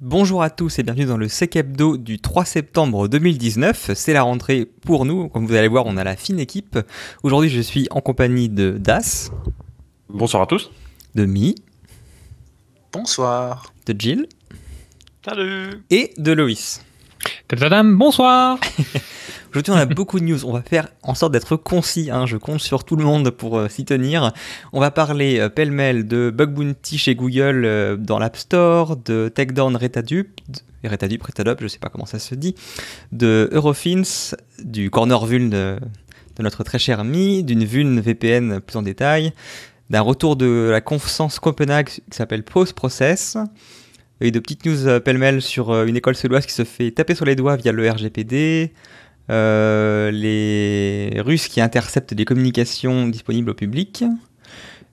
[0.00, 3.90] Bonjour à tous et bienvenue dans le Sec Hebdo du 3 septembre 2019.
[3.94, 5.28] C'est la rentrée pour nous.
[5.28, 6.78] Comme vous allez voir, on a la fine équipe.
[7.24, 9.32] Aujourd'hui, je suis en compagnie de Das.
[10.08, 10.70] Bonsoir à tous.
[11.16, 11.56] De Mi.
[12.92, 13.72] Bonsoir.
[13.86, 14.28] De Jill.
[15.24, 15.82] Salut.
[15.90, 16.84] Et de Loïs.
[17.48, 18.56] Tadadam, bonsoir
[19.50, 20.44] Aujourd'hui, on a beaucoup de news.
[20.44, 22.10] On va faire en sorte d'être concis.
[22.10, 22.26] Hein.
[22.26, 24.32] Je compte sur tout le monde pour euh, s'y tenir.
[24.74, 29.30] On va parler euh, pêle-mêle de Bug Bounty chez Google euh, dans l'App Store, de
[29.34, 30.28] Takedown Retadup,
[30.84, 32.54] Retadup, Retadup, je sais pas comment ça se dit,
[33.12, 34.02] de Eurofins,
[34.62, 35.78] du corner vuln de,
[36.36, 39.32] de notre très cher Mi, d'une vuln VPN plus en détail,
[39.88, 43.38] d'un retour de la conférence Copenhague qui s'appelle Post Process,
[44.20, 47.34] et de petites news pêle-mêle sur une école suédoise qui se fait taper sur les
[47.34, 48.72] doigts via le RGPD,
[49.30, 54.04] euh, les Russes qui interceptent des communications disponibles au public,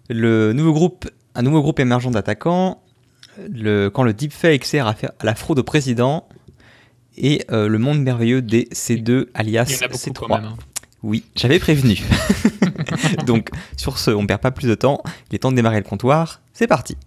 [0.09, 2.81] le nouveau groupe, un nouveau groupe émergent d'attaquants,
[3.51, 6.27] le, quand le deepfake sert à faire à la fraude au président,
[7.17, 10.13] et euh, le monde merveilleux des C2 alias Il y en a beaucoup C3.
[10.13, 10.45] quand même.
[10.45, 10.57] hein.
[11.03, 12.01] Oui, j'avais prévenu.
[13.25, 15.83] Donc sur ce, on perd pas plus de temps, il est temps de démarrer le
[15.87, 16.97] comptoir, c'est parti.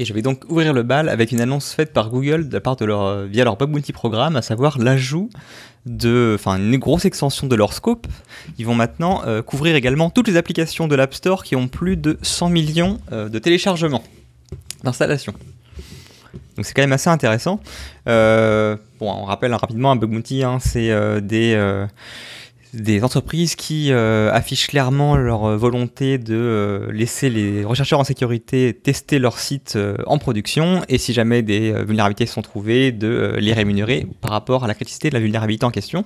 [0.00, 2.62] Et je vais donc ouvrir le bal avec une annonce faite par Google de la
[2.62, 5.28] part de leur, euh, via leur Bug Bounty programme, à savoir l'ajout
[5.84, 8.06] de, enfin, une grosse extension de leur scope.
[8.56, 11.98] Ils vont maintenant euh, couvrir également toutes les applications de l'App Store qui ont plus
[11.98, 14.02] de 100 millions euh, de téléchargements,
[14.84, 15.34] d'installations.
[16.56, 17.60] Donc c'est quand même assez intéressant.
[18.06, 21.54] Bon, on rappelle rapidement un Bug Bounty, hein, c'est des
[22.72, 28.04] des entreprises qui euh, affichent clairement leur euh, volonté de euh, laisser les rechercheurs en
[28.04, 33.52] sécurité tester leur site en production et si jamais des vulnérabilités sont trouvées, de les
[33.52, 36.04] rémunérer par rapport à la criticité de la vulnérabilité en question.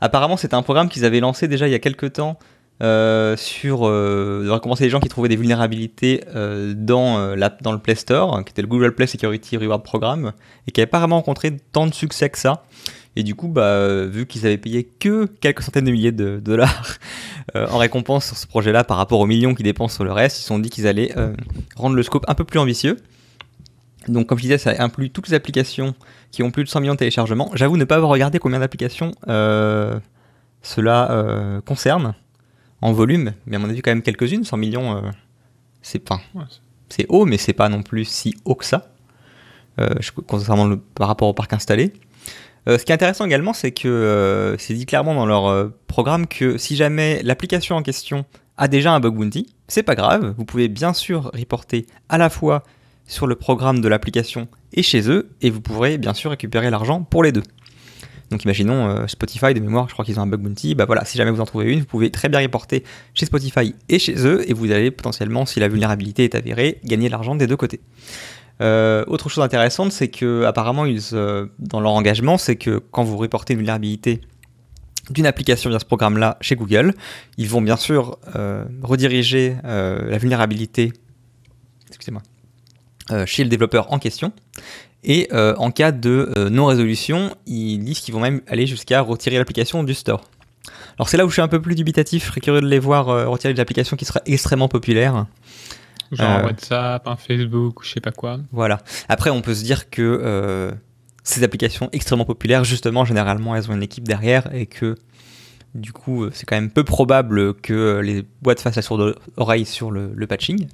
[0.00, 2.38] Apparemment, c'est un programme qu'ils avaient lancé déjà il y a quelques temps
[2.80, 7.72] euh, sur euh, de récompenser les gens qui trouvaient des vulnérabilités euh, dans, l'app- dans
[7.72, 10.32] le Play Store, qui était le Google Play Security Reward Programme,
[10.66, 12.64] et qui n'avait pas vraiment rencontré tant de succès que ça.
[13.16, 16.98] Et du coup, bah, vu qu'ils avaient payé que quelques centaines de milliers de dollars
[17.56, 20.38] euh, en récompense sur ce projet-là par rapport aux millions qu'ils dépensent sur le reste,
[20.38, 21.12] ils se sont dit qu'ils allaient
[21.76, 22.96] rendre le scope un peu plus ambitieux.
[24.06, 25.94] Donc, comme je disais, ça inclut toutes les applications
[26.30, 27.50] qui ont plus de 100 millions de téléchargements.
[27.54, 29.12] J'avoue ne pas avoir regardé combien d'applications
[30.62, 32.14] cela concerne
[32.80, 34.44] en volume, mais à mon avis, quand même quelques-unes.
[34.44, 35.00] 100 millions, euh,
[35.82, 36.20] c'est pas.
[36.34, 36.44] Ouais,
[36.88, 38.90] c'est- haut, mais c'est pas non plus si haut que ça,
[39.80, 39.94] euh,
[40.26, 41.92] concernant le, par rapport au parc installé.
[42.68, 46.26] Euh, ce qui est intéressant également, c'est que euh, c'est dit clairement dans leur programme
[46.26, 48.24] que si jamais l'application en question
[48.56, 50.34] a déjà un bug bounty, c'est pas grave.
[50.36, 52.64] Vous pouvez bien sûr reporter à la fois
[53.06, 57.02] sur le programme de l'application et chez eux, et vous pourrez bien sûr récupérer l'argent
[57.02, 57.42] pour les deux.
[58.30, 60.74] Donc imaginons euh, Spotify de mémoire, je crois qu'ils ont un bug bounty.
[60.74, 62.84] Bah voilà, si jamais vous en trouvez une, vous pouvez très bien reporter
[63.14, 67.08] chez Spotify et chez eux, et vous allez potentiellement, si la vulnérabilité est avérée, gagner
[67.08, 67.80] l'argent des deux côtés.
[68.60, 73.04] Euh, autre chose intéressante, c'est que apparemment, ils, euh, dans leur engagement, c'est que quand
[73.04, 74.20] vous reportez une vulnérabilité
[75.10, 76.92] d'une application via ce programme-là chez Google,
[77.38, 78.18] ils vont bien sûr
[78.82, 80.92] rediriger la vulnérabilité,
[81.88, 82.20] excusez-moi,
[83.24, 84.34] chez le développeur en question.
[85.04, 89.38] Et euh, en cas de euh, non-résolution, ils disent qu'ils vont même aller jusqu'à retirer
[89.38, 90.24] l'application du store.
[90.98, 92.80] Alors c'est là où je suis un peu plus dubitatif, je serais curieux de les
[92.80, 95.26] voir euh, retirer des applications qui seraient extrêmement populaires.
[96.10, 98.40] Genre un WhatsApp, un Facebook, ou je sais pas quoi.
[98.50, 98.80] Voilà.
[99.08, 100.72] Après, on peut se dire que
[101.22, 104.96] ces applications extrêmement populaires, justement, généralement, elles ont une équipe derrière et que
[105.74, 109.90] du coup, c'est quand même peu probable que les boîtes fassent la sourde oreille sur
[109.90, 110.66] le, le patching.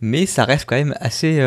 [0.00, 1.38] Mais ça reste quand même assez.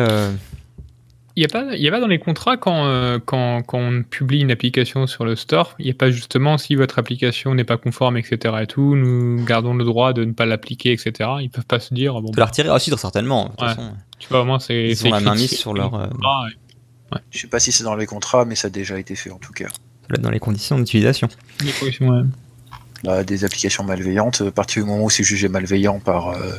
[1.36, 3.78] Il n'y a, pas- il y a pas dans les contrats quand, euh, quand, quand
[3.78, 7.54] on publie une application sur le store, il n'y a pas justement si votre application
[7.54, 8.54] n'est pas conforme, etc.
[8.62, 11.30] et tout, nous gardons le droit de ne pas l'appliquer, etc.
[11.40, 13.44] Ils peuvent pas se dire, bon, On peut la retirer aussi, certainement.
[13.44, 13.68] De toute Ouais.
[13.68, 14.88] façon, tu vois, au moins c'est.
[14.88, 16.42] Ils ont la main mise sur leur, euh, Ah,
[17.12, 17.20] ouais.
[17.30, 19.38] Je sais pas si c'est dans les contrats, mais ça a déjà été fait en
[19.38, 19.68] tout cas.
[20.18, 21.28] dans les conditions d'utilisation.
[21.60, 22.22] Des corrections, ouais.
[23.04, 26.50] Là, des applications malveillantes, à partir du moment où c'est jugé malveillant par euh,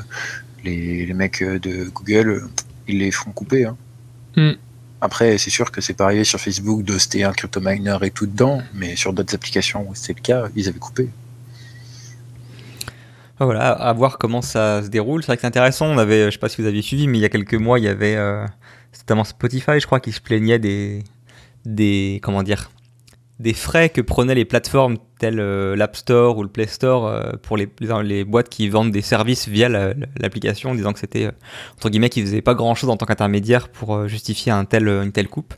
[0.63, 2.48] les, les mecs euh, de Google,
[2.88, 3.66] ils les font couper.
[3.66, 3.75] hein.
[4.36, 4.54] Hmm.
[5.01, 8.28] Après, c'est sûr que c'est pas arrivé sur Facebook de c'était un cryptominer et tout
[8.28, 11.10] dedans, mais sur d'autres applications où c'était le cas, ils avaient coupé.
[13.36, 15.24] Enfin, voilà, à voir comment ça se déroule.
[15.24, 15.88] C'est vrai que c'est intéressant.
[15.88, 17.80] On avait, je sais pas si vous aviez suivi, mais il y a quelques mois,
[17.80, 18.45] il y avait euh,
[19.00, 21.04] notamment Spotify, je crois, qui se plaignait des,
[21.66, 22.69] des, comment dire,
[23.42, 27.32] des frais que prenaient les plateformes telles euh, l'App Store ou le Play Store euh,
[27.42, 27.68] pour les,
[28.04, 31.32] les, boîtes qui vendent des services via l'application, disant que c'était, euh,
[31.76, 35.12] entre guillemets, qu'ils faisaient pas grand chose en tant qu'intermédiaire pour justifier un tel, une
[35.12, 35.54] telle coupe.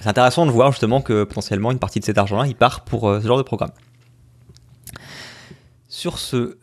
[0.00, 3.02] C'est intéressant de voir justement que potentiellement une partie de cet argent-là, il part pour
[3.02, 3.72] ce genre de programme.
[5.88, 6.56] Sur ce,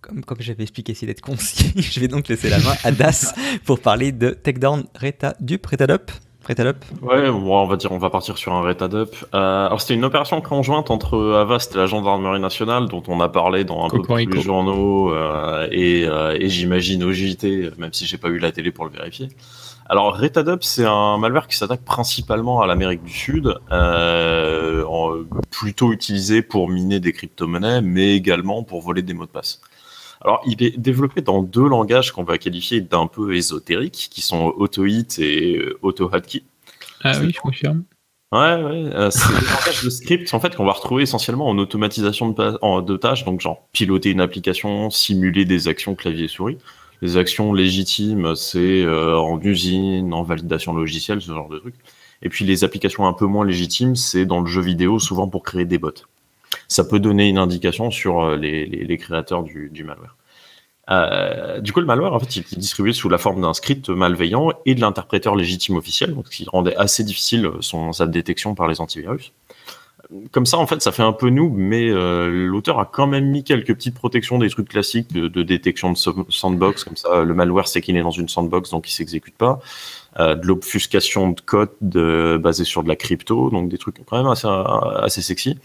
[0.00, 3.34] comme, comme j'avais expliqué, essayé d'être concis, je vais donc laisser la main à Das
[3.64, 6.12] pour parler de Takedown Reta Dup, Retadup.
[6.50, 9.14] Retadup Ouais, on va dire, on va partir sur un Retadup.
[9.34, 13.28] Euh, alors c'était une opération conjointe entre Avast et la gendarmerie nationale, dont on a
[13.28, 17.92] parlé dans un peu tous les journaux euh, et, euh, et j'imagine au JT, même
[17.92, 19.28] si j'ai pas eu la télé pour le vérifier.
[19.90, 24.84] Alors Retadup, c'est un malware qui s'attaque principalement à l'Amérique du Sud, euh,
[25.50, 29.60] plutôt utilisé pour miner des crypto-monnaies, mais également pour voler des mots de passe.
[30.22, 34.52] Alors, il est développé dans deux langages qu'on va qualifier d'un peu ésotériques, qui sont
[34.56, 36.42] AutoHit et euh, AutoHotkey.
[37.02, 37.84] Ah oui, je confirme.
[38.32, 41.58] Ouais, ouais, euh, c'est des langages de script en fait qu'on va retrouver essentiellement en
[41.58, 46.58] automatisation de, de, tâches, donc genre piloter une application, simuler des actions clavier souris.
[47.02, 51.74] Les actions légitimes, c'est euh, en usine, en validation logicielle, ce genre de trucs.
[52.22, 55.42] Et puis les applications un peu moins légitimes, c'est dans le jeu vidéo, souvent pour
[55.42, 55.90] créer des bots
[56.68, 60.16] ça peut donner une indication sur euh, les, créateurs du, malware.
[60.90, 63.88] Euh, du coup, le malware, en fait, il est distribué sous la forme d'un script
[63.88, 67.50] malveillant et de l'interpréteur légitime officiel, ce qui rendait assez difficile
[67.92, 69.32] sa détection par les antivirus.
[70.32, 73.26] Comme ça, en fait, ça fait un peu noob, mais euh, l'auteur a quand même
[73.26, 77.68] mis quelques petites protections des trucs classiques de, détection de sandbox, comme ça, le malware
[77.68, 79.60] sait qu'il est dans une sandbox, donc il s'exécute pas.
[80.18, 84.32] De l'obfuscation de code de, basé sur de la crypto, donc des trucs quand même
[85.02, 85.58] assez sexy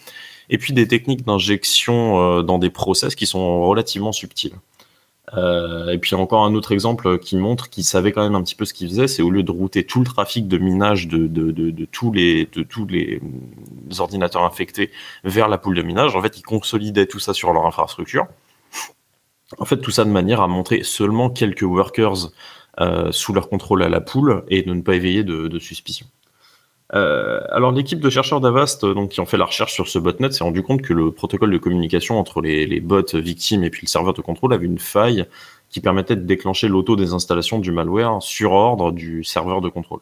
[0.50, 4.54] et puis des techniques d'injection euh, dans des process qui sont relativement subtiles.
[5.34, 8.56] Euh, et puis encore un autre exemple qui montre qu'il savait quand même un petit
[8.56, 11.86] peu ce qu'il faisait, c'est au lieu de router tout le trafic de minage de,
[11.92, 13.20] tous, les, les
[14.00, 14.92] ordinateurs infectés
[15.24, 18.28] vers la poule de minage, en fait, il consolidait tout ça sur leur infrastructure.
[19.58, 22.32] En fait, tout ça de manière à montrer seulement quelques workers
[22.82, 26.08] euh, sous leur contrôle à la poule et de ne pas éveiller de, de suspicion.
[26.94, 29.98] Euh, alors l'équipe de chercheurs d'Avast, euh, donc qui ont fait la recherche sur ce
[29.98, 33.82] botnet, s'est rendu compte que le protocole de communication entre les, bots victimes et puis
[33.86, 35.26] le serveur de contrôle avait une faille
[35.70, 40.00] qui permettait de déclencher l'auto-désinstallation du malware sur ordre du serveur de contrôle.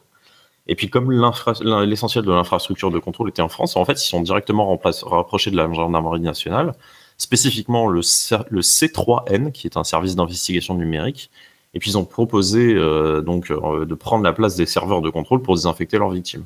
[0.66, 4.22] Et puis comme l'essentiel de l'infrastructure de contrôle était en France, en fait, ils sont
[4.22, 6.74] directement rapprochés de la gendarmerie nationale,
[7.18, 11.30] spécifiquement le, le C3N, qui est un service d'investigation numérique,
[11.74, 15.42] et puis ils ont proposé euh, donc de prendre la place des serveurs de contrôle
[15.42, 16.44] pour désinfecter leurs victimes.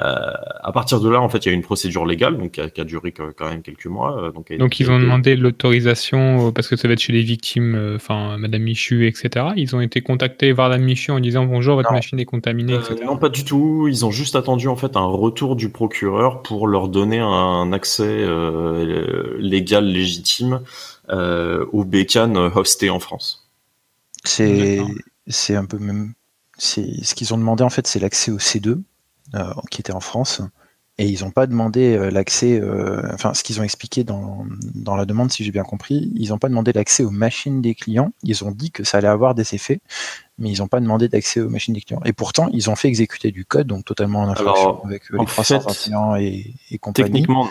[0.00, 0.32] Euh,
[0.62, 2.68] à partir de là, en fait, il y a une procédure légale, donc qui a,
[2.68, 4.22] qui a duré quand même quelques mois.
[4.22, 7.74] Euh, donc, donc ils ont demandé l'autorisation parce que ça va être chez les victimes,
[7.74, 9.46] euh, enfin Madame Michu, etc.
[9.56, 12.96] Ils ont été contactés par Madame Michu en disant bonjour, votre machine est contaminée, etc.
[13.04, 13.88] non, pas du tout.
[13.88, 18.26] Ils ont juste attendu en fait un retour du procureur pour leur donner un accès
[19.38, 20.60] légal légitime
[21.10, 23.48] au bécane hosté en France.
[24.24, 24.80] C'est
[25.26, 26.12] c'est un peu même.
[26.56, 28.82] C'est ce qu'ils ont demandé en fait, c'est l'accès au C2 euh,
[29.70, 30.42] qui était en France.
[31.00, 34.44] Et ils n'ont pas demandé euh, l'accès, euh, enfin ce qu'ils ont expliqué dans,
[34.74, 37.76] dans, la demande, si j'ai bien compris, ils n'ont pas demandé l'accès aux machines des
[37.76, 38.10] clients.
[38.24, 39.78] Ils ont dit que ça allait avoir des effets,
[40.38, 42.00] mais ils n'ont pas demandé d'accès aux machines des clients.
[42.04, 46.16] Et pourtant, ils ont fait exécuter du code, donc totalement en infraction avec les 321
[46.16, 47.12] et, et compagnie.
[47.12, 47.50] Techniquement, non.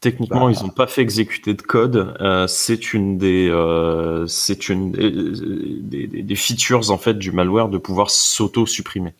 [0.00, 2.16] Techniquement, bah, ils n'ont pas fait exécuter de code.
[2.20, 7.68] Euh, c'est une des, euh, c'est une des, des, des, features en fait du malware
[7.68, 9.14] de pouvoir s'auto-supprimer.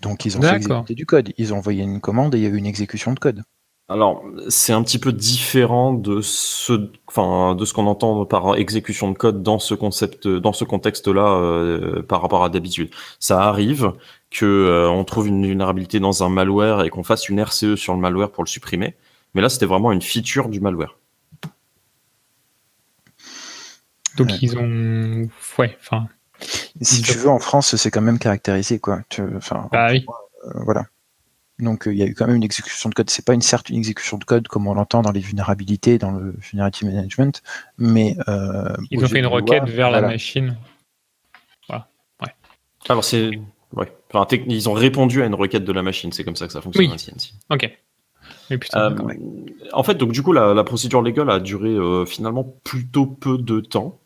[0.00, 1.32] Donc ils ont fait exécuter du code.
[1.36, 3.42] Ils ont envoyé une commande et il y a eu une exécution de code.
[3.90, 9.10] Alors, c'est un petit peu différent de ce, enfin, de ce qu'on entend par exécution
[9.10, 12.90] de code dans ce concept, dans ce contexte-là, euh, par rapport à d'habitude.
[13.18, 13.92] Ça arrive
[14.30, 17.92] que euh, on trouve une vulnérabilité dans un malware et qu'on fasse une RCE sur
[17.92, 18.94] le malware pour le supprimer.
[19.34, 20.96] Mais là, c'était vraiment une feature du malware.
[24.16, 25.28] Donc ils ont,
[25.58, 26.06] ouais, enfin,
[26.80, 29.00] si tu veux, en France, c'est quand même caractérisé, quoi.
[29.36, 30.04] Enfin, ah oui.
[30.44, 30.86] Euh, voilà.
[31.58, 33.10] Donc euh, il y a eu quand même une exécution de code.
[33.10, 36.34] C'est pas une certaine exécution de code comme on l'entend dans les vulnérabilités, dans le
[36.38, 37.42] vulnerability management,
[37.76, 40.56] mais euh, ils ont fait une requête vers la machine.
[41.68, 41.88] Voilà.
[42.22, 42.34] Ouais.
[42.88, 43.38] Alors c'est
[43.74, 43.92] ouais.
[44.12, 46.12] Enfin, ils ont répondu à une requête de la machine.
[46.12, 46.90] C'est comme ça que ça fonctionne.
[46.90, 47.32] Oui.
[47.50, 47.70] Ok.
[49.74, 53.60] en fait, donc du coup, la, la procédure légale a duré finalement plutôt peu de
[53.60, 53.99] temps.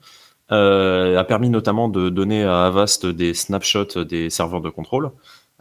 [0.52, 5.10] Euh, a permis notamment de donner à Avast des snapshots des serveurs de contrôle.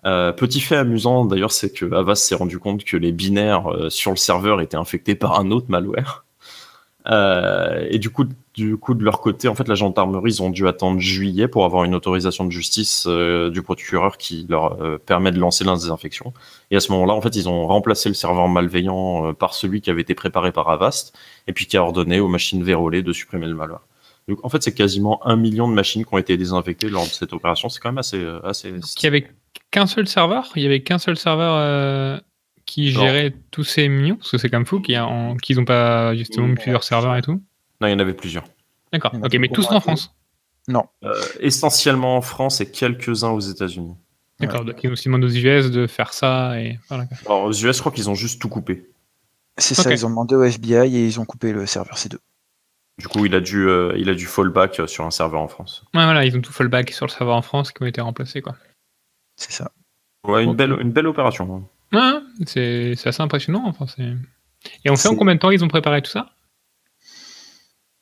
[0.06, 3.90] Euh, petit fait amusant d'ailleurs, c'est que Avast s'est rendu compte que les binaires euh,
[3.90, 6.26] sur le serveur étaient infectés par un autre malware.
[7.90, 10.68] et du coup, du coup, de leur côté, en fait, la gendarmerie, ils ont dû
[10.68, 15.64] attendre juillet pour avoir une autorisation de justice du procureur qui leur permet de lancer
[15.64, 16.34] l'inséinfection.
[16.72, 19.90] Et à ce moment-là, en fait, ils ont remplacé le serveur malveillant par celui qui
[19.90, 23.48] avait été préparé par Avast et puis qui a ordonné aux machines vérolées de supprimer
[23.48, 23.82] le malware.
[24.28, 27.10] Donc, en fait, c'est quasiment un million de machines qui ont été désinfectées lors de
[27.10, 27.70] cette opération.
[27.70, 28.70] C'est quand même assez, assez.
[28.70, 29.28] Il y avait
[29.72, 30.52] qu'un seul serveur?
[30.56, 32.22] Il y avait qu'un seul serveur
[32.66, 36.84] qui gérait tous ces millions, parce que c'est comme fou qu'ils n'ont pas justement plusieurs
[36.84, 37.42] serveurs et tout.
[37.82, 38.46] Non, il y en avait plusieurs.
[38.94, 39.12] D'accord.
[39.22, 40.16] Ok, mais tous en France?
[40.70, 40.86] Non.
[41.04, 43.96] Euh, essentiellement en France et quelques-uns aux États-Unis.
[44.40, 44.64] D'accord.
[44.64, 46.80] Donc ils ont aussi demandé aux US de faire ça et.
[46.88, 47.06] Voilà.
[47.26, 48.90] Alors, aux US, je crois qu'ils ont juste tout coupé.
[49.58, 49.92] C'est ça.
[49.92, 52.18] Ils ont demandé au FBI et ils ont coupé le serveur C2.
[53.00, 55.84] Du coup, il a dû, euh, il a dû fallback sur un serveur en France.
[55.96, 58.42] Ouais, voilà, ils ont tout fallback sur le serveur en France qui ont été remplacés,
[58.42, 58.56] quoi.
[59.36, 59.72] C'est ça.
[60.28, 61.68] Ouais, une belle, une belle opération.
[61.92, 62.12] Ouais,
[62.46, 63.64] c'est assez impressionnant.
[63.66, 63.86] Enfin,
[64.86, 66.30] et on sait en combien de temps ils ont préparé tout ça?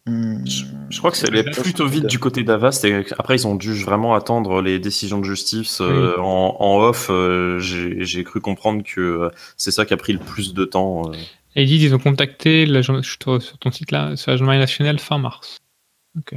[0.08, 0.44] Hmm.
[0.48, 1.30] je, crois que c'est
[1.62, 5.24] plutôt vite du côté d'Avast et après ils ont dû vraiment attendre les décisions de
[5.24, 7.10] justice euh, en, off.
[7.12, 11.12] Euh, j'ai cru comprendre que euh, c'est ça qui a pris le plus de temps.
[11.56, 13.18] Et ils disent ils ont contacté la sur
[13.60, 15.58] ton site là, sur la journée nationale fin mars.
[16.18, 16.36] Ok.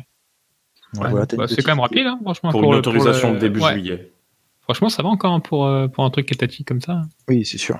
[0.95, 2.51] Bah, c'est quand même rapide, hein, franchement.
[2.51, 4.13] Pour, une autorisation début juillet.
[4.61, 7.03] Franchement, ça va encore pour, euh, pour un truc étatique comme ça.
[7.29, 7.79] Oui, c'est sûr.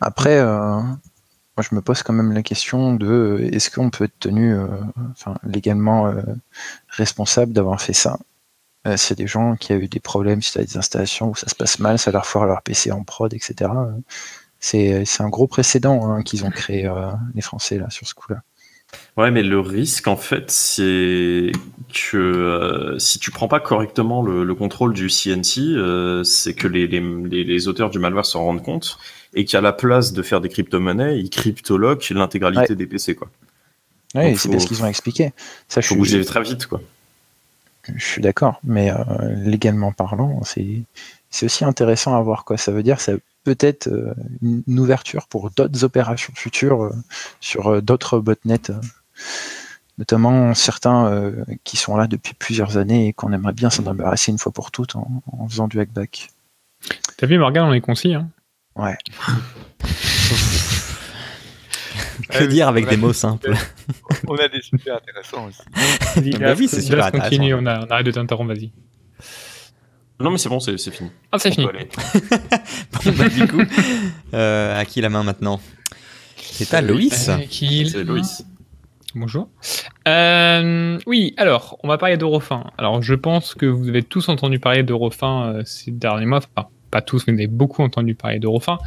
[0.00, 4.18] Après, euh, moi, je me pose quand même la question de est-ce qu'on peut être
[4.18, 4.66] tenu euh,
[5.44, 6.12] légalement
[6.88, 8.18] responsable d'avoir fait ça?
[8.96, 11.34] S'il y a des gens qui ont eu des problèmes suite à des installations où
[11.34, 13.68] ça se passe mal, ça leur foire leur PC en prod, etc.
[14.66, 16.90] C'est un gros précédent hein, qu'ils ont créé,
[17.34, 18.42] les Français, là, sur ce coup-là.
[19.16, 21.52] Ouais, mais le risque, en fait, c'est
[21.92, 26.86] que euh, si tu prends pas correctement le, contrôle du CNC, euh, c'est que les,
[26.86, 27.00] les,
[27.44, 28.98] les, auteurs du malware s'en rendent compte
[29.34, 33.30] et qu'à la place de faire des crypto-monnaies, ils cryptoloquent l'intégralité des PC, quoi.
[34.14, 35.32] Oui, c'est ce qu'ils ont expliqué.
[35.68, 36.80] Ça, faut bouger très vite, quoi.
[37.94, 38.96] Je suis d'accord, mais euh,
[39.44, 40.82] légalement parlant, c'est
[41.42, 43.00] aussi intéressant à voir quoi ça veut dire.
[43.00, 43.12] Ça
[43.44, 43.88] peut-être
[44.42, 46.90] une ouverture pour d'autres opérations futures
[47.40, 48.72] sur d'autres botnets
[49.98, 54.30] notamment certains euh, qui sont là depuis plusieurs années et qu'on aimerait bien s'en embarrasser
[54.30, 56.28] une fois pour toutes en, faisant du hackback.
[57.16, 58.14] T'as vu Morgan, on est concis.
[58.14, 58.28] Hein
[58.76, 58.96] ouais.
[62.28, 63.54] que dire avec des mots simples?
[64.26, 65.62] On a des sujets intéressants aussi.
[66.38, 67.30] bah oui, c'est super intéressant.
[67.30, 68.70] Continue, on, a, on arrête de t'interrompre, vas-y.
[70.18, 71.10] Non mais c'est bon, c'est fini.
[71.30, 71.66] Ah c'est fini.
[71.66, 71.72] bon,
[73.18, 73.62] bah, du coup,
[74.32, 75.60] euh, à qui la main maintenant?
[76.36, 77.30] C'est à Loïs.
[77.50, 78.44] C'est Loïs.
[79.14, 79.48] Bonjour.
[80.08, 82.64] Euh, oui, alors, on va parler d'Eurofin.
[82.76, 86.40] Alors, je pense que vous avez tous entendu parler d'Eurofin euh, ces derniers mois.
[86.54, 88.78] Enfin, pas tous, mais vous avez beaucoup entendu parler d'Eurofin.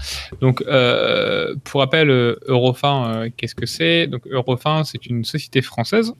[0.42, 4.08] Donc, euh, pour rappel, Eurofin, qu'est-ce que c'est?
[4.08, 6.14] Donc, Eurofin, c'est une société française,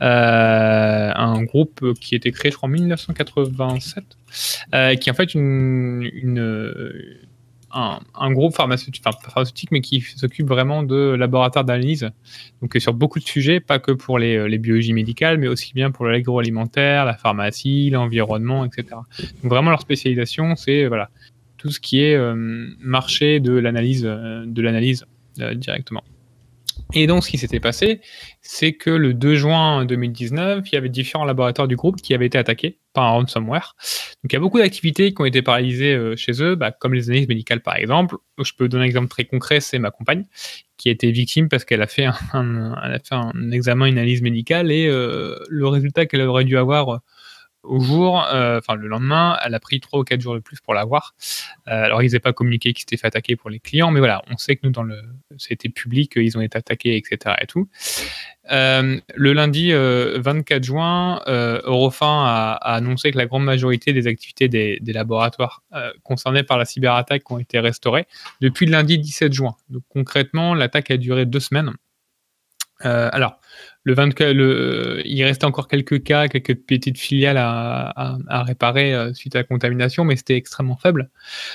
[0.00, 4.04] un groupe qui a été créé, je crois, en 1987,
[5.00, 6.10] qui est en fait une
[7.72, 12.10] un, groupe pharmaceutique, pharmaceutique, mais qui s'occupe vraiment de laboratoires d'analyse.
[12.62, 15.90] Donc sur beaucoup de sujets, pas que pour les, les biologies médicales, mais aussi bien
[15.90, 18.96] pour l'agroalimentaire, la pharmacie, l'environnement, etc.
[19.42, 21.10] Donc vraiment leur spécialisation, c'est voilà
[21.60, 22.34] tout ce qui est euh,
[22.80, 25.04] marché de l'analyse, euh, de l'analyse
[25.40, 26.02] euh, directement.
[26.94, 28.00] Et donc, ce qui s'était passé,
[28.42, 32.26] c'est que le 2 juin 2019, il y avait différents laboratoires du groupe qui avaient
[32.26, 33.76] été attaqués par un ransomware.
[34.22, 36.94] Donc, il y a beaucoup d'activités qui ont été paralysées euh, chez eux, bah, comme
[36.94, 38.16] les analyses médicales par exemple.
[38.42, 40.24] Je peux donner un exemple très concret, c'est ma compagne
[40.76, 45.38] qui a été victime parce qu'elle a fait un, examen, une analyse médicale et euh,
[45.48, 47.00] le résultat qu'elle aurait dû avoir
[47.62, 50.60] au jour, euh, enfin le lendemain, elle a pris 3 ou 4 jours de plus
[50.60, 51.14] pour l'avoir.
[51.68, 54.22] Euh, alors ils n'avaient pas communiqué qu'ils s'étaient fait attaquer pour les clients, mais voilà,
[54.30, 55.00] on sait que nous dans le,
[55.36, 57.36] c'était public, ils ont été attaqués, etc.
[58.50, 64.78] Euh, le lundi 24 juin, Eurofin a, annoncé que la grande majorité des activités des,
[64.80, 65.62] des laboratoires
[66.02, 68.06] concernés par la cyberattaque ont été restaurées
[68.40, 69.54] depuis le lundi 17 juin.
[69.68, 71.72] Donc concrètement, l'attaque a duré deux semaines.
[72.80, 73.39] alors,
[73.84, 79.14] le 24, le, il restait encore quelques cas, quelques petites filiales à, à, réparer euh,
[79.14, 81.10] suite à la contamination, mais c'était extrêmement faible.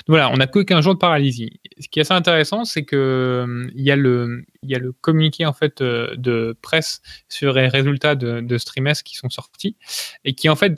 [0.06, 1.60] Donc voilà, on n'a que 15 jours de paralysie.
[1.78, 4.92] Ce qui est assez intéressant, c'est que il y a le, il y a le
[4.92, 9.76] communiqué en fait euh, de presse sur les résultats de, de ce qui sont sortis
[10.24, 10.74] et qui en fait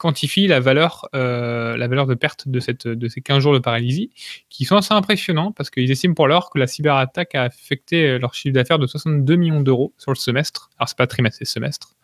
[0.00, 3.58] quantifie la valeur, euh, la valeur de perte de, cette, de ces 15 jours de
[3.58, 4.10] paralysie,
[4.48, 8.32] qui sont assez impressionnants parce qu'ils estiment pour l'heure que la cyberattaque a affecté leur
[8.32, 10.70] chiffre d'affaires de 62 millions d'euros sur le semestre.
[10.78, 11.94] Alors, c'est pas trimestre, c'est semestre.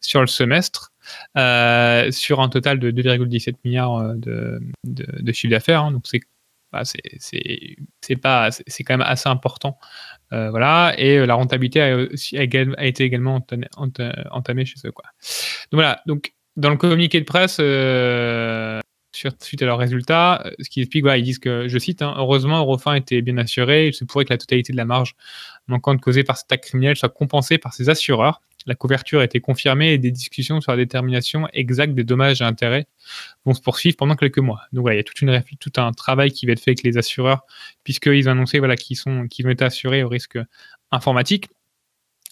[0.00, 0.90] Sur le semestre,
[1.36, 5.82] euh, sur un total de 2,17 milliards euh, de, de, chiffre d'affaires.
[5.84, 5.92] Hein.
[5.92, 6.20] donc, c'est
[6.72, 7.00] Voilà, c'est
[8.00, 8.16] c'est
[8.84, 9.78] quand même assez important.
[10.32, 14.90] Euh, voilà, et euh, la rentabilité a, été également entamée, enta- entamée chez eux.
[14.90, 15.04] Quoi.
[15.70, 18.80] Donc voilà, donc dans le communiqué de presse, euh,
[19.12, 22.58] suite à leurs résultats, ce qui explique, voilà, ils disent que, je cite, hein, heureusement,
[22.58, 25.14] Eurofin était bien assuré, il se pourrait que la totalité de la marge
[25.68, 28.42] manquante causée par cet acte criminel soit compensée par ses assureurs.
[28.66, 32.44] La couverture a été confirmée et des discussions sur la détermination exacte des dommages et
[32.44, 32.88] intérêts
[33.44, 34.62] vont se poursuivre pendant quelques mois.
[34.72, 36.82] Donc voilà, il y a toute une, tout un travail qui va être fait avec
[36.82, 37.42] les assureurs,
[37.84, 40.38] puisqu'ils ont annoncé voilà, qu'ils sont, qu'ils vont être assurés au risque
[40.90, 41.48] informatique.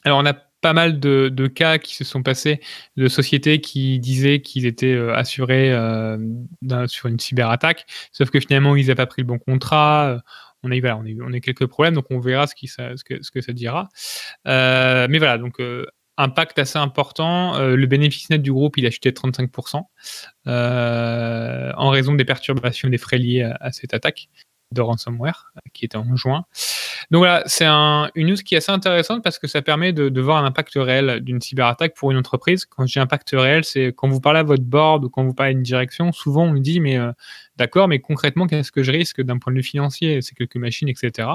[0.05, 2.59] Alors on a pas mal de, cas qui se sont passés
[2.97, 6.17] de sociétés qui disaient qu'ils étaient euh, assurés euh,
[6.87, 10.07] sur une cyberattaque, sauf que finalement ils n'avaient pas pris le bon contrat.
[10.09, 10.19] euh,
[10.63, 12.47] On a, eu, voilà, on, a eu, on a eu quelques problèmes, donc on verra
[12.47, 13.91] ce, qui, ça- ce, que, ce que ça dira.
[14.47, 15.61] Mais voilà, donc
[16.17, 17.59] impact assez important.
[17.59, 19.83] Le bénéfice net du groupe, il a chuté de 35%
[20.47, 24.29] euh, en raison des perturbations des frais liés à, cette attaque
[24.73, 26.47] de ransomware qui était en juin.
[27.11, 30.21] Donc voilà, c'est un, une news qui est assez intéressante parce que ça permet de,
[30.21, 32.65] voir un impact réel d'une cyberattaque pour une entreprise.
[32.65, 35.35] Quand je dis impact réel, c'est quand vous parlez à votre board ou quand vous
[35.35, 37.13] parlez d'une direction, souvent on me dit mais euh,
[37.57, 40.23] d'accord, mais concrètement qu'est-ce que je risque d'un point de vue financier?
[40.23, 41.29] C'est quelques machines, etc.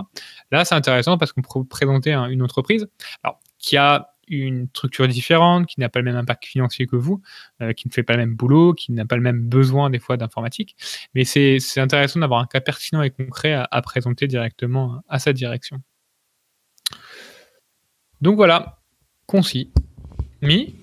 [0.51, 2.87] Là, c'est intéressant parce qu'on peut présenter un- une entreprise
[3.57, 7.21] qui a une structure différente, qui n'a pas le même impact financier que vous,
[7.61, 9.99] euh, qui ne fait pas le même boulot, qui n'a pas le même besoin des
[9.99, 10.75] fois d'informatique.
[11.15, 15.19] Mais c'est c'est intéressant d'avoir un cas pertinent et concret à, à présenter directement à
[15.19, 15.81] sa direction.
[18.21, 18.79] Donc voilà,
[19.25, 19.71] concis.
[20.41, 20.75] Mi,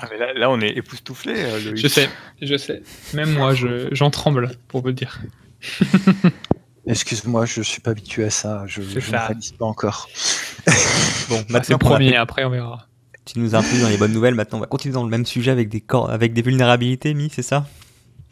[0.00, 1.32] Ah, mais là, là, on est époustouflé.
[1.36, 1.76] euh, Loïc.
[1.78, 2.08] je sais,
[2.42, 2.82] je sais.
[3.14, 5.18] Même moi, je- j'en tremble, pour vous dire.
[6.86, 8.64] Excuse-moi, je suis pas habitué à ça.
[8.66, 10.08] Je ne réalise pas encore.
[11.28, 12.86] Bon, C'est maintenant le a premier, après on verra.
[13.24, 15.26] tu nous as introduit dans les bonnes nouvelles, maintenant on va continuer dans le même
[15.26, 17.66] sujet avec des, cor- avec des vulnérabilités, Mi, c'est ça?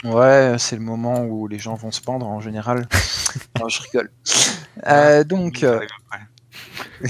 [0.04, 2.86] Ouais, c'est le moment où les gens vont se pendre en général.
[3.60, 4.10] non, je rigole.
[4.86, 5.80] Euh, donc, euh.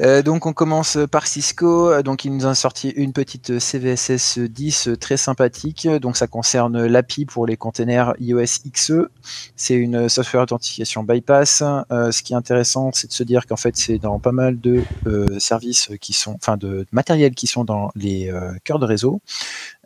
[0.00, 1.90] Euh, donc on commence par Cisco.
[1.90, 5.88] Euh, Donc il nous a sorti une petite CVSS 10 très sympathique.
[5.88, 9.08] Donc ça concerne l'API pour les containers iOS XE.
[9.56, 11.62] C'est une software authentification bypass.
[11.90, 14.60] Euh, ce qui est intéressant, c'est de se dire qu'en fait c'est dans pas mal
[14.60, 18.86] de euh, services qui sont, enfin de matériel qui sont dans les euh, cœurs de
[18.86, 19.20] réseau.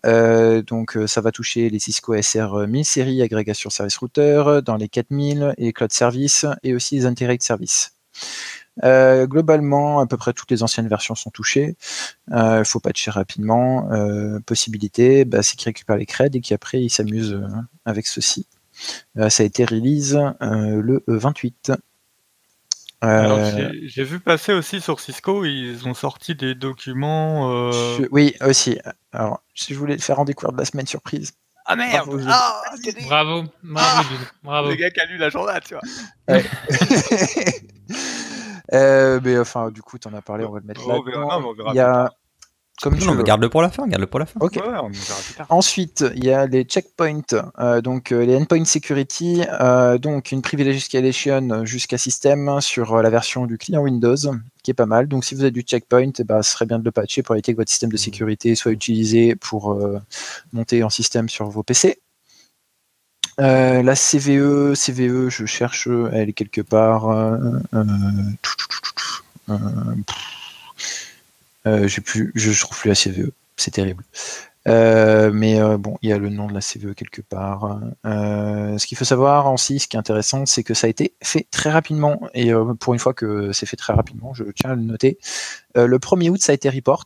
[0.06, 4.76] Euh, donc euh, ça va toucher les Cisco SR 1000 séries, agrégation service router, dans
[4.76, 7.92] les 4000 et cloud services et aussi les integrate services.
[8.85, 11.76] Euh, globalement, à peu près toutes les anciennes versions sont touchées.
[12.30, 13.90] Il faut patcher rapidement.
[13.92, 17.46] Euh, possibilité, bah, c'est qu'ils récupèrent les creds et qu'après ils s'amusent euh,
[17.85, 18.46] avec ceci.
[19.18, 21.72] Euh, ça a été release euh, le 28.
[23.02, 27.50] Alors, Euh, j'ai- vu passer aussi sur Cisco, ils ont sorti des documents.
[27.50, 28.78] euh, je- oui, aussi.
[29.12, 31.33] Alors, si je voulais le faire en découverte de la semaine surprise.
[31.66, 32.28] Ah merde Bravo, Jules.
[32.30, 33.06] Ah, terrible.
[33.09, 34.68] Bravo, bravo, Jules, bravo.
[34.70, 35.83] Le gars qui a lu la journal, tu vois.
[36.30, 36.42] Euh,
[38.72, 40.94] mais enfin, du coup, tu en as parlé, on va le mettre là.
[40.98, 42.11] On verra- non, mais on verra Il y a.
[42.83, 44.40] Comme Non, non, garde-le pour la fin, garde-le pour la fin.
[44.40, 44.52] Ok.
[44.54, 45.46] Ouais, on verra plus tard.
[45.50, 47.20] Ensuite, il y a les checkpoints,
[47.59, 53.02] euh, donc euh, les endpoint security, euh, donc une privileged escalation jusqu'à système sur euh,
[53.02, 54.16] la version du client Windows,
[54.62, 55.09] qui est pas mal.
[55.09, 57.35] Donc si vous avez du checkpoint, eh ben, ce serait bien de le patcher pour
[57.35, 60.00] éviter que votre système de sécurité soit utilisé pour euh,
[60.54, 62.00] monter en système sur vos PC.
[63.40, 67.09] Euh, la CVE, CVE, je cherche, elle est quelque part.
[67.11, 67.38] euh,
[67.74, 67.85] euh,
[69.48, 69.57] euh,
[71.66, 74.05] euh, plus, je, je trouve plus la CVE, c'est terrible.
[74.68, 77.81] Euh, mais euh, bon, il y a le nom de la CVE quelque part.
[78.07, 81.14] Euh, ce qu'il faut savoir aussi, ce qui est intéressant, c'est que ça a été
[81.22, 82.20] fait très rapidement.
[82.35, 85.18] Et euh, pour une fois que c'est fait très rapidement, je tiens à le noter.
[85.76, 87.05] Euh, le 1er août, ça a été report.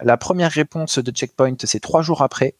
[0.00, 2.54] La première réponse de Checkpoint, c'est trois jours après.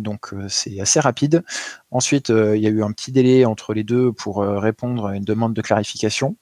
[0.00, 1.44] Donc euh, c'est assez rapide.
[1.90, 5.06] Ensuite, euh, il y a eu un petit délai entre les deux pour euh, répondre
[5.06, 6.36] à une demande de clarification.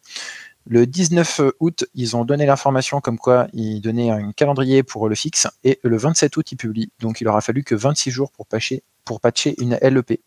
[0.66, 5.14] Le 19 août, ils ont donné l'information comme quoi ils donnaient un calendrier pour le
[5.14, 6.92] fixe et le 27 août, ils publient.
[7.00, 10.20] Donc il aura fallu que 26 jours pour patcher, pour patcher une LEP.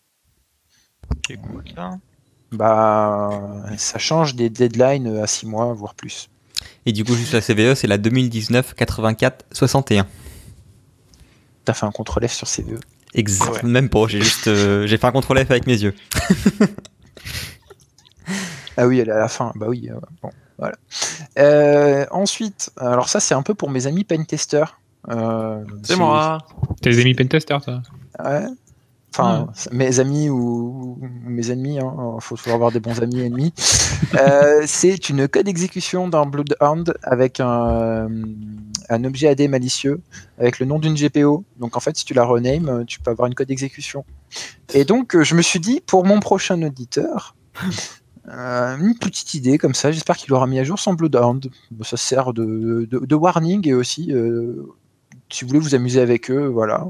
[1.26, 1.98] C'est cool, ça.
[2.50, 6.28] Bah, ça change des deadlines à 6 mois, voire plus.
[6.86, 10.06] Et du coup, juste la CVE, c'est la 2019 84 61.
[11.64, 12.80] T'as fait un contrôle F sur CVE.
[13.14, 13.62] Exact.
[13.62, 15.94] Même pas, j'ai juste euh, j'ai fait un contrôle F avec mes yeux.
[18.76, 19.52] Ah oui, elle est à la fin.
[19.54, 20.76] Bah oui, euh, bon, voilà.
[21.38, 24.78] Euh, ensuite, alors ça, c'est un peu pour mes amis pentesters.
[25.10, 26.38] Euh, C'est moi.
[26.80, 27.82] T'as les amis pentester, toi
[28.22, 28.46] Ouais.
[29.14, 33.26] Enfin, mes amis ou, ou mes ennemis, il faut toujours avoir des bons amis et
[33.26, 33.52] ennemis.
[34.14, 38.08] Euh, c'est une code d'exécution dans Bloodhound avec un,
[38.88, 40.00] un objet AD malicieux
[40.38, 41.44] avec le nom d'une GPO.
[41.58, 44.04] Donc en fait, si tu la rename, euh, tu peux avoir une code d'exécution.
[44.74, 47.34] Et donc, euh, je me suis dit, pour mon prochain auditeur,
[48.28, 51.50] euh, une petite idée comme ça, j'espère qu'il aura mis à jour son Bloodhound.
[51.82, 54.62] Ça sert de, de- de warning et aussi, euh,
[55.30, 56.86] si vous voulez vous amuser avec eux, voilà.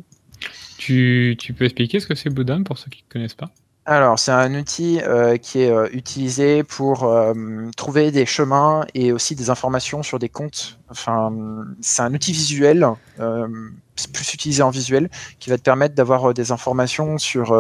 [0.79, 3.51] Tu, tu peux expliquer ce que c'est Bloodhound pour ceux qui ne connaissent pas?
[3.85, 7.35] Alors, c'est un outil euh, qui est euh, utilisé pour euh,
[7.77, 10.79] trouver des chemins et aussi des informations sur des comptes.
[10.89, 11.33] Enfin,
[11.81, 17.19] c'est un outil visuel, plus utilisé en visuel, qui va te permettre d'avoir des informations
[17.19, 17.57] sur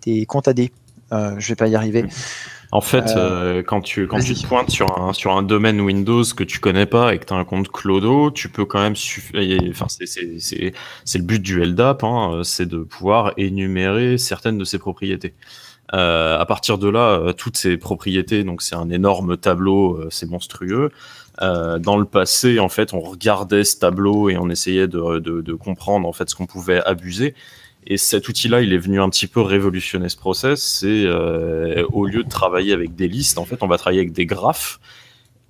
[0.00, 0.68] tes comptes AD.
[1.10, 2.04] Je vais pas y arriver.
[2.70, 6.22] En fait, euh, quand tu quand tu te pointes sur un sur un domaine Windows
[6.36, 8.94] que tu connais pas et que tu as un compte Clodo, tu peux quand même
[9.70, 14.18] enfin c'est c'est c'est c'est le but du LDAP, hein, euh, c'est de pouvoir énumérer
[14.18, 15.34] certaines de ses propriétés.
[15.94, 20.08] Euh, à partir de là, euh, toutes ces propriétés, donc c'est un énorme tableau, euh,
[20.10, 20.90] c'est monstrueux.
[21.40, 25.40] Euh, dans le passé, en fait, on regardait ce tableau et on essayait de, de,
[25.40, 27.34] de comprendre en fait ce qu'on pouvait abuser.
[27.90, 30.62] Et cet outil-là, il est venu un petit peu révolutionner ce process.
[30.62, 34.12] C'est euh, au lieu de travailler avec des listes, en fait, on va travailler avec
[34.12, 34.78] des graphes.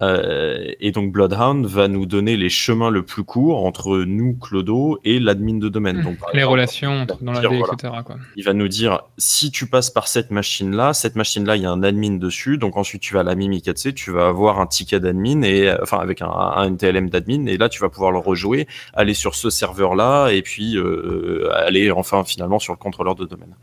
[0.01, 5.01] Euh, et donc Bloodhound va nous donner les chemins le plus courts entre nous, Clodo,
[5.05, 6.03] et l'admin de domaine.
[6.03, 7.73] Donc, par Les exemple, relations entre- dans la voilà.
[7.75, 7.93] etc.
[8.05, 8.17] Quoi.
[8.37, 11.63] il va nous dire si tu passes par cette machine là, cette machine là, il
[11.63, 14.29] y a un admin dessus, donc ensuite tu vas à la MIMI 4C, tu vas
[14.29, 17.81] avoir un ticket d'admin et euh, enfin avec un, un NTLM d'admin et là tu
[17.81, 22.61] vas pouvoir le rejouer, aller sur ce serveur là et puis euh, aller enfin finalement
[22.61, 23.57] sur le contrôleur de domaine.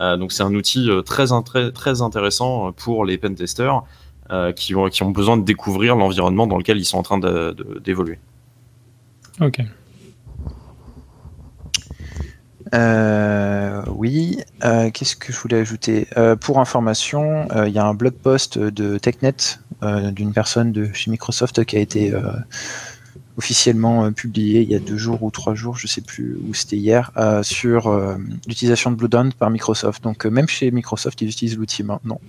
[0.00, 3.80] Euh, donc c'est un outil euh, très, très très intéressant pour les pentesters euh,
[4.56, 7.18] qui ont qui ont besoin de découvrir l'environnement dans lequel ils sont en train
[7.84, 8.18] d'évoluer.
[9.40, 9.60] Ok.
[12.74, 16.08] Euh, oui, euh, qu'est-ce que je voulais ajouter?
[16.16, 20.72] Euh, Pour information, euh, il y a un blog post de TechNet euh, d'une personne
[20.72, 22.22] de chez Microsoft qui a été euh,
[23.36, 26.54] officiellement euh, publié il y a deux jours ou trois jours, je sais plus où
[26.54, 28.16] c'était hier, euh, sur euh,
[28.48, 30.02] l'utilisation de Bloodhound par Microsoft.
[30.02, 32.20] Donc euh, même chez Microsoft, ils utilisent l'outil maintenant.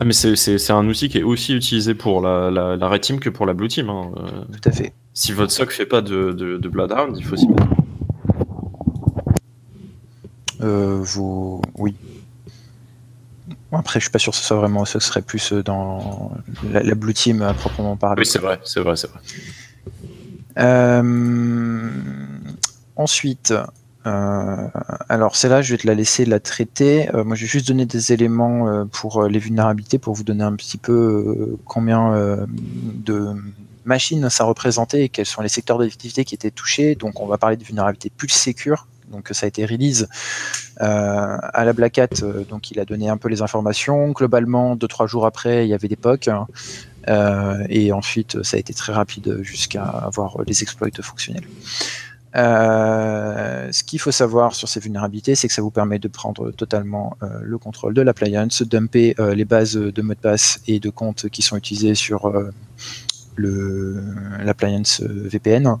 [0.00, 3.20] Ah, mais c'est- un outil qui est aussi utilisé pour la, la, la Red Team
[3.20, 3.90] que pour la Blue Team.
[3.90, 4.10] hein.
[4.16, 4.92] Euh, Tout à fait.
[5.12, 7.66] Si votre SOC fait pas de, de, de Bloodhound, il faut s'y mettre.
[10.62, 11.60] Euh, vous...
[11.78, 11.94] Oui.
[13.72, 16.32] Après, je suis pas sûr que ce soit vraiment ce serait plus euh, dans
[16.70, 18.20] la, la Blue Team à proprement parler.
[18.20, 19.20] Oui, c'est vrai, c'est vrai, c'est vrai.
[20.58, 21.90] Euh,
[22.96, 23.54] ensuite,
[24.06, 24.68] euh,
[25.08, 27.14] alors celle-là, je vais te la laisser la traiter.
[27.14, 30.44] Euh, moi, je vais juste donner des éléments euh, pour les vulnérabilités, pour vous donner
[30.44, 33.34] un petit peu combien de
[33.84, 36.94] machines ça représentait et quels sont les secteurs d'activité qui étaient touchés.
[36.94, 38.86] Donc, on va parler de vulnérabilité plus sécure.
[39.10, 40.08] Donc, ça a été release
[40.78, 42.22] à la Black Hat.
[42.48, 44.12] donc, il a donné un peu les informations.
[44.12, 46.28] Globalement, deux trois jours après, il y avait des POC.
[46.28, 46.46] hein.
[47.68, 51.44] Et ensuite, ça a été très rapide jusqu'à avoir les exploits fonctionnels.
[52.36, 56.50] Euh, ce qu'il faut savoir sur ces vulnérabilités, c'est que ça vous permet de prendre
[56.52, 60.80] totalement euh, le contrôle de l'appliance, dumper euh, les bases de mots de passe et
[60.80, 62.32] de comptes qui sont utilisés sur
[63.36, 65.76] l'appliance VPN.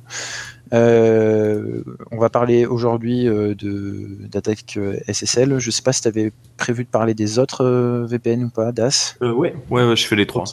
[0.72, 3.28] On va parler aujourd'hui
[4.28, 5.58] d'attaque SSL.
[5.58, 9.16] Je sais pas si tu avais prévu de parler des autres VPN ou pas, Das?
[9.20, 9.54] ouais.
[9.70, 10.44] ouais, ouais, je fais les trois.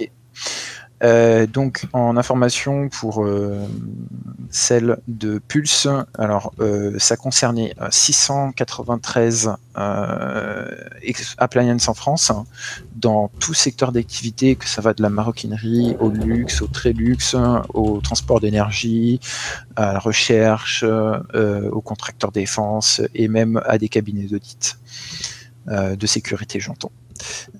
[1.04, 3.68] Euh, donc en information pour euh,
[4.50, 10.66] celle de Pulse, alors euh, ça concernait euh, 693 euh,
[11.04, 12.46] ex- appliances en France, hein,
[12.96, 17.36] dans tout secteur d'activité, que ça va de la maroquinerie au luxe, au très luxe,
[17.76, 19.20] au transport d'énergie,
[19.76, 24.80] à la recherche, euh, aux contracteurs défense et même à des cabinets d'audit,
[25.68, 26.92] euh, de sécurité j'entends.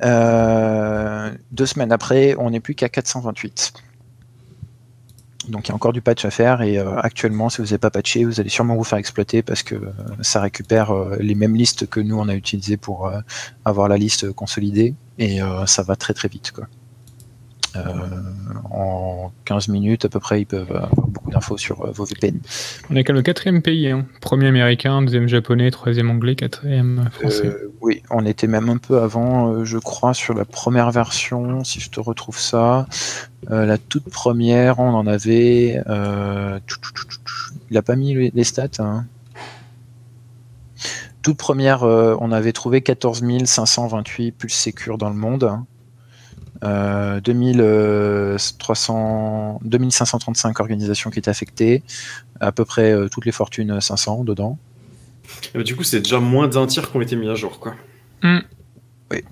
[0.04, 3.74] Euh, deux semaines après, on n'est plus qu'à 428.
[5.50, 7.78] Donc il y a encore du patch à faire et euh, actuellement, si vous n'avez
[7.78, 9.92] pas patché, vous allez sûrement vous faire exploiter parce que euh,
[10.22, 13.12] ça récupère les mêmes listes que nous on a utilisées pour
[13.64, 16.52] avoir la liste consolidée et ça va très très vite.
[16.52, 16.68] Quoi.
[17.76, 17.82] Euh,
[18.72, 22.40] en 15 minutes à peu près, ils peuvent avoir beaucoup d'infos sur euh, vos VPN.
[22.90, 23.90] On est quand même le quatrième pays.
[23.90, 24.06] hein.
[24.22, 27.48] Premier américain, deuxième japonais, troisième anglais, quatrième français.
[27.48, 31.80] Euh, oui, on était même un peu avant, je crois, sur la première version, si
[31.80, 32.88] je te retrouve ça.
[33.50, 35.82] La toute première, on en avait.
[37.70, 38.70] il a pas mis les, les stats.
[38.80, 39.06] hein.
[41.22, 45.44] Toute première, euh, on avait trouvé 14 528 pulses sécures dans le monde.
[45.44, 45.66] hein.
[46.64, 51.84] Euh, 2300, 2535 organisations qui étaient affectées,
[52.40, 54.58] à peu près euh, toutes les fortunes 500 dedans.
[55.54, 57.60] Et bah, du coup, c'est déjà moins d'un tiers qui ont été mis à jour,
[57.60, 57.76] quoi.
[58.24, 58.40] Hmm.
[59.12, 59.24] Oui.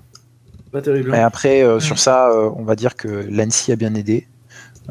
[0.72, 1.14] Pas terrible.
[1.14, 1.80] Et après, euh, Mm.
[1.80, 4.26] sur ça, euh, on va dire que l'ANSI a bien aidé.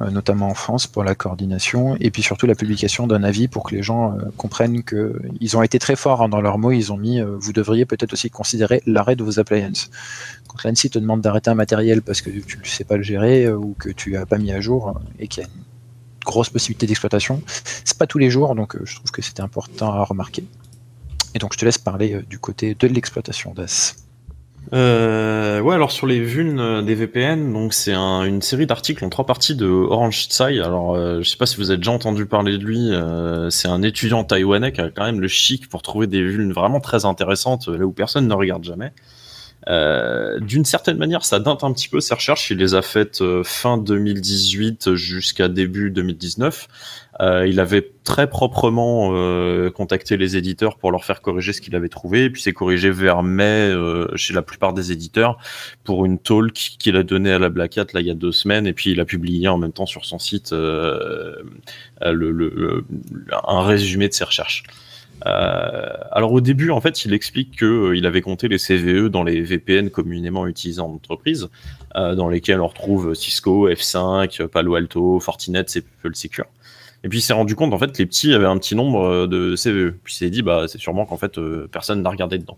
[0.01, 3.63] Euh, notamment en France pour la coordination, et puis surtout la publication d'un avis pour
[3.63, 6.73] que les gens euh, comprennent que ils ont été très forts hein, dans leurs mots.
[6.73, 9.89] Ils ont mis, euh, vous devriez peut-être aussi considérer l'arrêt de vos appliances.
[10.47, 13.49] Quand l'ANSI te demande d'arrêter un matériel parce que tu ne sais pas le gérer
[13.49, 15.63] ou que tu as pas mis à jour et qu'il y a une
[16.25, 17.41] grosse possibilité d'exploitation,
[17.85, 20.43] c'est pas tous les jours, donc je trouve que c'était important à remarquer.
[21.35, 24.04] Et donc je te laisse parler du côté de l'exploitation d'AS.
[24.73, 29.05] Euh, ouais, alors sur les vulnes euh, des VPN, donc c'est un, une série d'articles
[29.05, 30.59] en trois parties de Orange Tsai.
[30.59, 32.91] Alors, euh, je sais pas si vous avez déjà entendu parler de lui.
[32.91, 36.51] Euh, c'est un étudiant taïwanais qui a quand même le chic pour trouver des vulnes
[36.51, 38.91] vraiment très intéressantes là où personne ne regarde jamais.
[39.67, 42.49] Euh, D'une certaine manière, ça date un petit peu ses recherches.
[42.49, 46.67] Il les a faites fin 2018 jusqu'à début 2019.
[47.21, 51.75] Euh, il avait très proprement euh, contacté les éditeurs pour leur faire corriger ce qu'il
[51.75, 55.37] avait trouvé, et puis c'est corrigé vers mai euh, chez la plupart des éditeurs
[55.83, 58.33] pour une talk qu'il a donnée à la Black Hat là il y a deux
[58.33, 61.45] semaines, et puis il a publié en même temps sur son site le,
[62.01, 62.85] le,
[63.47, 64.63] un résumé de ses recherches.
[65.25, 69.23] Euh, alors au début, en fait, il explique que il avait compté les CVE dans
[69.23, 71.49] les VPN communément utilisés en entreprise,
[71.95, 76.45] euh, dans lesquels on retrouve Cisco, F5, Palo Alto, Fortinet, People Secure.
[77.05, 79.05] Et puis il s'est rendu compte en fait que les petits avaient un petit nombre
[79.05, 79.93] euh, de CVE.
[80.03, 82.57] Puis il s'est dit bah c'est sûrement qu'en fait euh, personne n'a regardé dedans.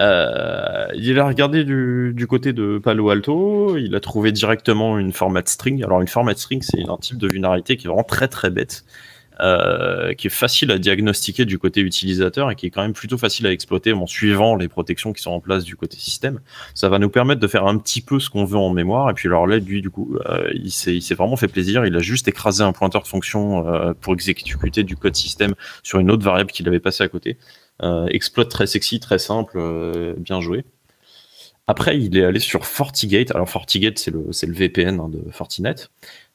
[0.00, 5.12] Euh, il a regardé du, du, côté de Palo Alto, il a trouvé directement une
[5.12, 5.84] format string.
[5.84, 8.86] Alors une format string c'est un type de vulnérabilité qui est vraiment très très bête.
[9.40, 13.16] Euh, qui est facile à diagnostiquer du côté utilisateur et qui est quand même plutôt
[13.16, 16.40] facile à exploiter en suivant les protections qui sont en place du côté système.
[16.74, 19.08] Ça va nous permettre de faire un petit peu ce qu'on veut en mémoire.
[19.10, 21.86] Et puis alors là, lui, du coup, euh, il s'est vraiment fait plaisir.
[21.86, 25.98] Il a juste écrasé un pointeur de fonction euh, pour exécuter du code système sur
[25.98, 27.38] une autre variable qu'il avait passé à côté.
[27.82, 29.58] Euh, exploit très sexy, très simple,
[30.18, 30.64] bien joué.
[31.68, 33.30] Après, il est allé sur FortiGate.
[33.30, 35.74] Alors, FortiGate, c'est le, le VPN hein, de Fortinet.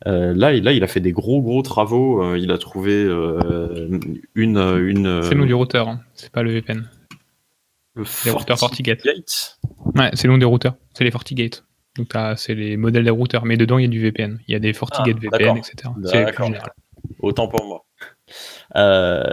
[0.06, 2.24] Euh, là, là, il a fait des gros, gros travaux.
[2.24, 4.00] Euh, il a trouvé euh,
[4.36, 4.58] une.
[4.58, 6.02] une c'est le nom du routeur, hein.
[6.14, 6.90] c'est pas le VPN.
[7.96, 9.04] Le les routeurs FortiGate.
[9.96, 10.76] Ouais, c'est le nom des routeurs.
[10.94, 11.66] C'est les FortiGate.
[11.98, 13.44] Donc, c'est les modèles des routeurs.
[13.44, 14.40] Mais dedans, il y a du VPN.
[14.48, 15.94] Il y a des FortiGate ah, VPN, etc.
[16.06, 16.26] C'est.
[17.20, 17.87] Autant pour moi.
[18.76, 19.24] Euh,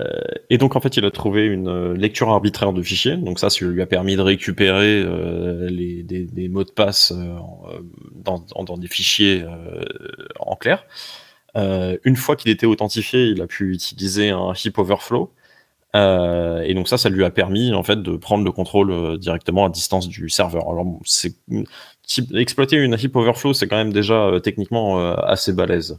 [0.51, 3.17] et donc en fait, il a trouvé une euh, lecture arbitraire de fichiers.
[3.17, 7.13] Donc ça, ça lui a permis de récupérer euh, les, des, mots de passe
[8.15, 9.45] dans, des fichiers
[10.39, 10.85] en clair.
[11.57, 15.33] une fois qu'il était authentifié, il a pu utiliser un heap overflow.
[15.95, 19.69] et donc ça, ça lui a permis en fait de prendre le contrôle directement à
[19.69, 20.69] distance du serveur.
[20.69, 20.87] Alors
[22.35, 25.99] exploiter une heap overflow, c'est quand même déjà techniquement assez balèze.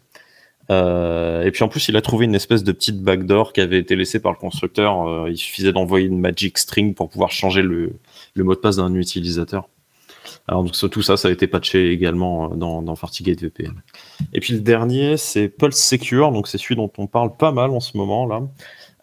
[0.72, 3.80] Euh, et puis en plus, il a trouvé une espèce de petite backdoor qui avait
[3.80, 5.08] été laissée par le constructeur.
[5.08, 7.94] Euh, il suffisait d'envoyer une magic string pour pouvoir changer le,
[8.34, 9.70] le mot de passe d'un utilisateur.
[10.48, 13.74] Alors donc tout ça, ça a été patché également euh, dans, dans FortiGate VPN.
[14.34, 16.32] Et puis le dernier, c'est Pulse Secure.
[16.32, 18.42] Donc c'est celui dont on parle pas mal en ce moment là.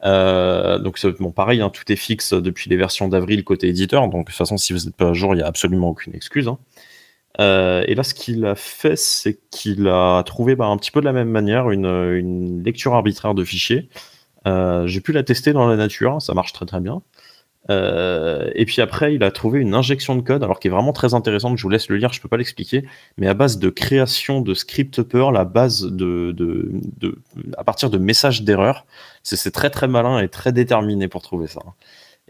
[0.05, 4.09] Euh, donc bon, pareil, hein, tout est fixe depuis les versions d'avril côté éditeur.
[4.09, 6.15] Donc de toute façon, si vous n'êtes pas à jour, il y a absolument aucune
[6.15, 6.49] excuse.
[6.49, 6.59] Hein.
[7.41, 11.01] Euh, et là, ce qu'il a fait, c'est qu'il a trouvé bah, un petit peu
[11.01, 13.89] de la même manière une, une lecture arbitraire de fichiers.
[14.47, 17.03] Euh, J'ai pu la tester dans la nature, ça marche très très bien.
[17.71, 20.93] Euh, et puis après, il a trouvé une injection de code, alors qui est vraiment
[20.93, 21.57] très intéressante.
[21.57, 22.85] Je vous laisse le lire, je peux pas l'expliquer,
[23.19, 27.19] mais à base de création de script Perl, à base de, de, de
[27.57, 28.85] à partir de messages d'erreur.
[29.23, 31.61] C'est très très malin et très déterminé pour trouver ça.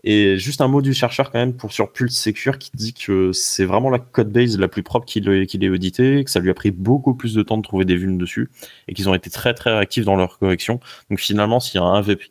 [0.04, 3.30] Et juste un mot du chercheur quand même pour sur Pulse Secure qui dit que
[3.32, 6.54] c'est vraiment la code base la plus propre qu'il ait audité, que ça lui a
[6.54, 8.50] pris beaucoup plus de temps de trouver des vulnes dessus
[8.88, 10.80] et qu'ils ont été très très réactifs dans leur correction.
[11.08, 12.24] Donc finalement, s'il y a un, VP,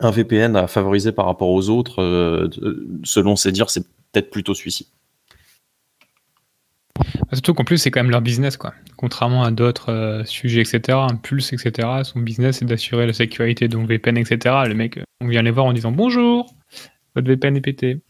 [0.00, 2.48] un VPN à favoriser par rapport aux autres, euh,
[3.04, 4.88] selon ses dires, c'est peut-être plutôt celui-ci.
[7.32, 8.74] Surtout qu'en plus, c'est quand même leur business, quoi.
[8.96, 13.66] Contrairement à d'autres euh, sujets, etc., un Pulse, etc., son business, c'est d'assurer la sécurité,
[13.66, 14.54] donc VPN, etc.
[14.66, 16.54] Le mec, on vient les voir en disant bonjour,
[17.14, 18.02] votre VPN est pété.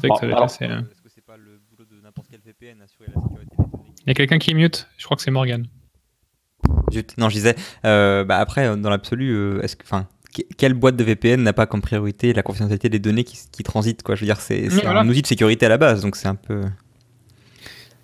[0.00, 0.64] C'est vrai que ça va être assez.
[0.64, 3.64] Euh, Est-ce que c'est pas le boulot de n'importe quel VPN assurer la sécurité des
[3.64, 5.66] données Il y a quelqu'un qui est mute, je crois que c'est Morgan.
[7.18, 10.08] Non, je disais, euh, bah après, dans l'absolu, euh, est-ce que, enfin,
[10.58, 14.02] quelle boîte de VPN n'a pas comme priorité la confidentialité des données qui, qui transitent
[14.02, 14.16] quoi?
[14.16, 15.00] Je veux dire, c'est voilà.
[15.00, 16.62] un outil de sécurité à la base, donc c'est un peu.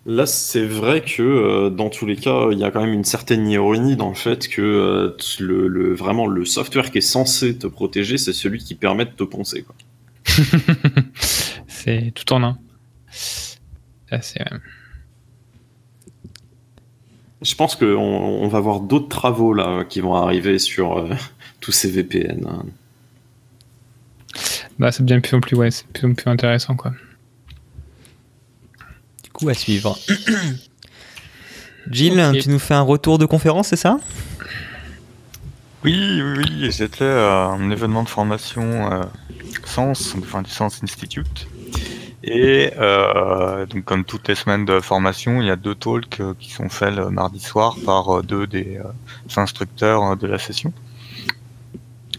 [0.09, 3.05] Là, c'est vrai que euh, dans tous les cas, il y a quand même une
[3.05, 7.59] certaine ironie dans le fait que euh, le, le, vraiment le software qui est censé
[7.59, 9.63] te protéger, c'est celui qui permet de te poncer.
[9.65, 9.75] Quoi.
[11.67, 12.59] c'est tout en un.
[13.11, 14.45] C'est.
[17.43, 21.15] Je pense qu'on on va voir d'autres travaux là qui vont arriver sur euh,
[21.61, 22.47] tous ces VPN.
[22.49, 22.65] Hein.
[24.79, 26.93] Bah, c'est bien plus en plus, ouais, c'est plus en plus intéressant quoi.
[29.23, 29.99] Du coup, à suivre.
[31.91, 32.39] Jill, Ok.
[32.41, 33.99] tu nous fais un retour de conférence, c'est ça?
[35.87, 39.05] Oui, oui, j'étais à un événement de formation euh,
[39.79, 41.47] enfin du Sens Institute.
[42.25, 46.35] Et euh, donc comme toutes les semaines de formation, il y a deux talks euh,
[46.41, 50.41] qui sont faits le mardi soir par euh, deux des euh, instructeurs euh, de la
[50.41, 50.73] session.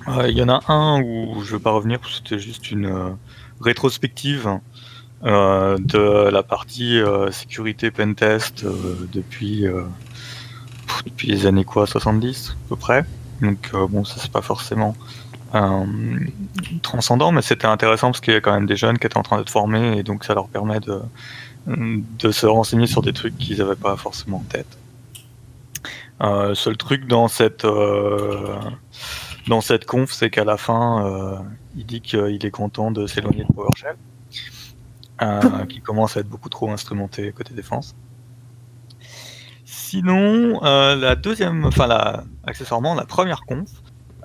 [0.07, 2.85] Euh, Il y en a un où je ne veux pas revenir, c'était juste une
[2.85, 3.09] euh,
[3.59, 4.49] rétrospective
[5.25, 9.83] euh, de la partie euh, sécurité pentest euh, depuis, euh,
[11.03, 13.03] depuis les années quoi, 70 à peu près.
[13.41, 14.95] Donc euh, bon, ça c'est pas forcément
[15.55, 15.85] euh,
[16.81, 19.23] transcendant, mais c'était intéressant parce qu'il y a quand même des jeunes qui étaient en
[19.23, 21.01] train d'être formés et donc ça leur permet de,
[21.67, 24.77] de se renseigner sur des trucs qu'ils n'avaient pas forcément en tête.
[26.21, 28.55] Euh, seul truc dans cette euh,
[29.47, 31.37] dans cette conf, c'est qu'à la fin, euh,
[31.75, 33.95] il dit qu'il est content de s'éloigner de PowerShell,
[35.69, 37.95] qui commence à être beaucoup trop instrumenté côté défense.
[39.89, 43.69] Sinon, euh, la deuxième, enfin la, accessoirement la première conf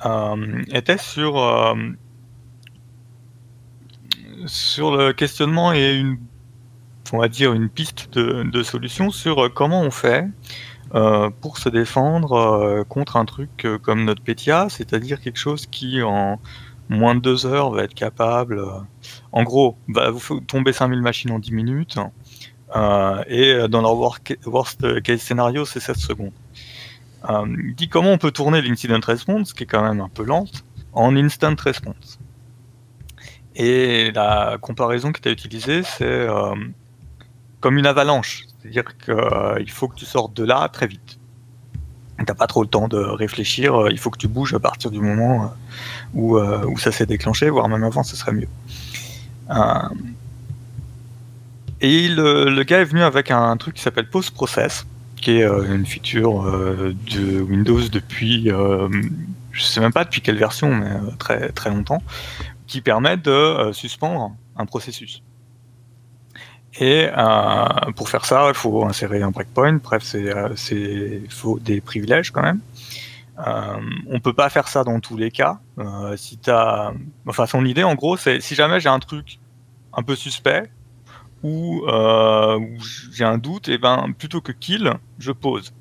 [0.05, 1.75] euh, était sur euh,
[4.47, 6.19] sur le questionnement et une,
[7.13, 10.27] on va dire une piste de, de solution sur comment on fait
[11.41, 16.41] pour se défendre contre un truc comme notre PETIA, c'est-à-dire quelque chose qui en
[16.89, 18.61] moins de deux heures va être capable,
[19.31, 21.99] en gros, va vous faire tomber 5000 machines en 10 minutes,
[22.75, 26.33] et euh, dans leur worst case scénario, c'est 7 secondes.
[27.29, 30.25] Euh, il dit comment on peut tourner l'incident response, qui est quand même un peu
[30.25, 32.19] lente, en instant response.
[33.55, 36.55] Et la comparaison qui était utilisée, c'est euh,
[37.61, 38.45] comme une avalanche.
[38.61, 41.19] C'est-à-dire qu'il faut que tu sortes de là très vite.
[42.25, 44.91] T'as pas trop le temps de réfléchir, euh, il faut que tu bouges à partir
[44.91, 45.53] du moment
[46.17, 48.49] euh, euh, où ça s'est déclenché, voire même avant, ce serait mieux.
[51.83, 55.39] Euh, et le, le gars est venu avec un truc qui s'appelle Post Process, qui
[55.39, 58.89] est euh, une feature euh, de Windows depuis, euh,
[59.53, 62.03] je sais même pas depuis quelle version, mais euh, très très longtemps,
[62.67, 65.23] qui permet de euh, suspendre un processus.
[66.81, 67.67] Et euh,
[67.97, 69.79] pour faire ça, il faut insérer un breakpoint.
[69.83, 70.55] Bref, c'est euh,
[71.29, 72.61] faut des privilèges quand même.
[73.47, 73.77] Euh,
[74.09, 75.61] on peut pas faire ça dans tous les cas.
[75.79, 76.39] Euh, si
[77.27, 79.39] enfin, son idée en gros, c'est si jamais j'ai un truc
[79.93, 80.71] un peu suspect
[81.45, 82.79] euh, où
[83.13, 85.73] j'ai un doute, et ben plutôt que kill, je pose.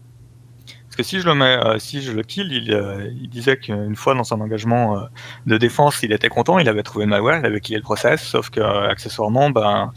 [0.85, 3.57] Parce que si je le mets, euh, si je le kill, il, euh, il disait
[3.57, 5.07] qu'une fois dans son engagement
[5.45, 8.21] de défense, il était content, il avait trouvé le malware, il avait killé le process,
[8.21, 9.93] sauf que accessoirement, ben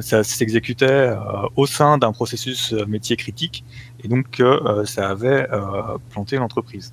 [0.00, 1.14] ça s'exécutait
[1.54, 3.64] au sein d'un processus métier critique,
[4.02, 4.42] et donc
[4.84, 5.46] ça avait
[6.10, 6.92] planté l'entreprise.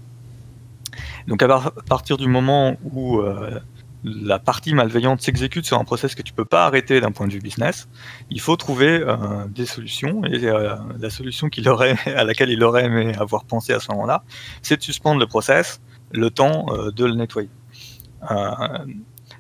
[1.28, 3.22] Donc à par- partir du moment où
[4.04, 7.34] la partie malveillante s'exécute sur un process que tu peux pas arrêter d'un point de
[7.34, 7.88] vue business,
[8.30, 10.24] il faut trouver euh, des solutions.
[10.26, 13.92] Et euh, la solution qu'il aurait, à laquelle il aurait aimé avoir pensé à ce
[13.92, 14.24] moment-là,
[14.62, 17.50] c'est de suspendre le process le temps euh, de le nettoyer.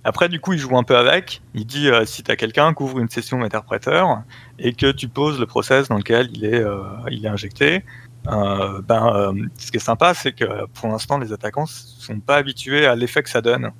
[0.03, 1.43] Après, du coup, il joue un peu avec.
[1.53, 4.23] Il dit si tu as quelqu'un qui ouvre une session interpréteur
[4.57, 6.65] et que tu poses le process dans lequel il est,
[7.11, 7.83] il est injecté,
[8.25, 12.95] ben, ce qui est sympa, c'est que pour l'instant, les attaquants sont pas habitués à
[12.95, 13.71] l'effet que ça donne,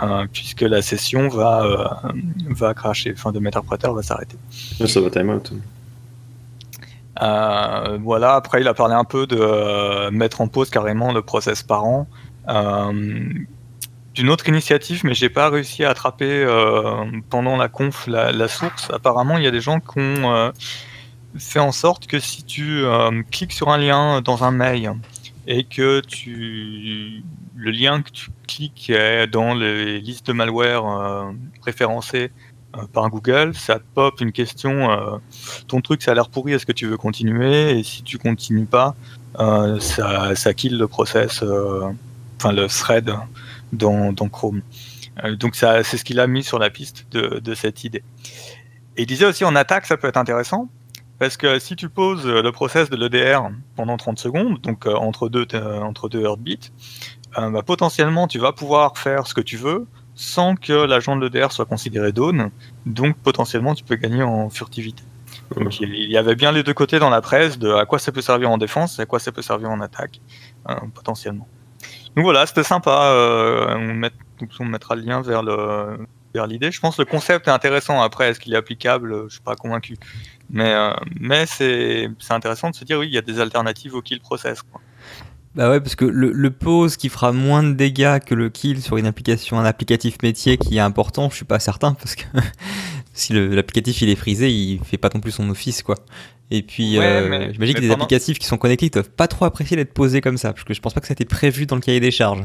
[0.00, 2.12] euh, puisque la session va, euh,
[2.48, 4.38] va cracher, enfin, de interpréteur va s'arrêter.
[4.86, 5.52] Ça va time out.
[7.20, 11.22] Euh, voilà, après il a parlé un peu de euh, mettre en pause carrément le
[11.22, 12.06] process par an.
[12.48, 13.28] Euh,
[14.14, 16.46] D'une autre initiative, mais j'ai pas réussi à attraper
[17.30, 18.90] pendant la conf la, la source.
[18.92, 20.52] Apparemment, il y a des gens qui ont
[21.38, 22.84] fait en sorte que si tu
[23.30, 24.92] cliques sur un lien dans un mail
[25.46, 27.22] et que tu
[27.56, 31.32] le lien que tu cliques est dans les listes de malware euh,
[31.64, 32.30] référencées
[32.76, 35.18] euh, par Google, ça pop une question euh,
[35.68, 37.78] ton truc ça a l'air pourri, est-ce que tu veux continuer?
[37.78, 38.94] Et si tu continues pas,
[39.38, 43.12] euh, ça, kill le process, enfin le thread
[43.72, 44.62] dans, Chrome.
[45.38, 48.02] Donc ça, c'est ce qu'il a mis sur la piste de, de cette idée.
[48.96, 50.68] Et il disait aussi en attaque, ça peut être intéressant,
[51.22, 53.42] parce que si tu poses le process de l'EDR
[53.76, 56.70] pendant 30 secondes, donc euh, entre deux, euh, entre deux heartbeats,
[57.38, 61.24] euh, bah, potentiellement tu vas pouvoir faire ce que tu veux sans que l'agent de
[61.28, 62.50] l'EDR soit considéré down,
[62.86, 65.04] donc potentiellement tu peux gagner en furtivité.
[65.56, 68.10] Donc, il y avait bien les deux côtés dans la presse de à quoi ça
[68.10, 70.20] peut servir en défense et à quoi ça peut servir en attaque,
[70.68, 71.46] euh, potentiellement.
[72.16, 73.04] Donc voilà, c'était sympa.
[73.12, 75.98] euh, on, met- donc on mettra le lien vers le
[76.34, 76.70] vers l'idée.
[76.72, 78.00] Je pense que le concept est intéressant.
[78.02, 79.24] Après, est-ce qu'il est applicable?
[79.28, 79.96] Je suis pas convaincu.
[80.50, 84.02] Mais euh, mais c'est intéressant de se dire oui, il y a des alternatives au
[84.02, 84.62] kill process.
[84.62, 84.80] Quoi.
[85.54, 88.80] Bah ouais, parce que le, le pause qui fera moins de dégâts que le kill
[88.82, 92.24] sur une application, un applicatif métier qui est important, je suis pas certain parce que
[93.12, 95.96] si l'applicatif il est frisé, il fait pas non plus son office quoi.
[96.50, 99.08] Et puis, Ouais, euh, j'imagine que mais des pendant- applicatifs qui sont connectés, ils doivent
[99.10, 101.14] pas trop apprécier d'être posés comme ça, parce que je pense pas que ça a
[101.14, 102.42] été prévu dans le cahier des charges.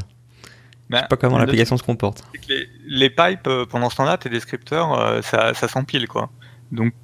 [0.90, 2.22] Je Ben, sais pas comment l'application se comporte.
[2.48, 6.30] les, les pipes, euh, pendant ce temps-là, tes descripteurs, euh, ça, ça s'empile, quoi.
[6.72, 6.94] Donc,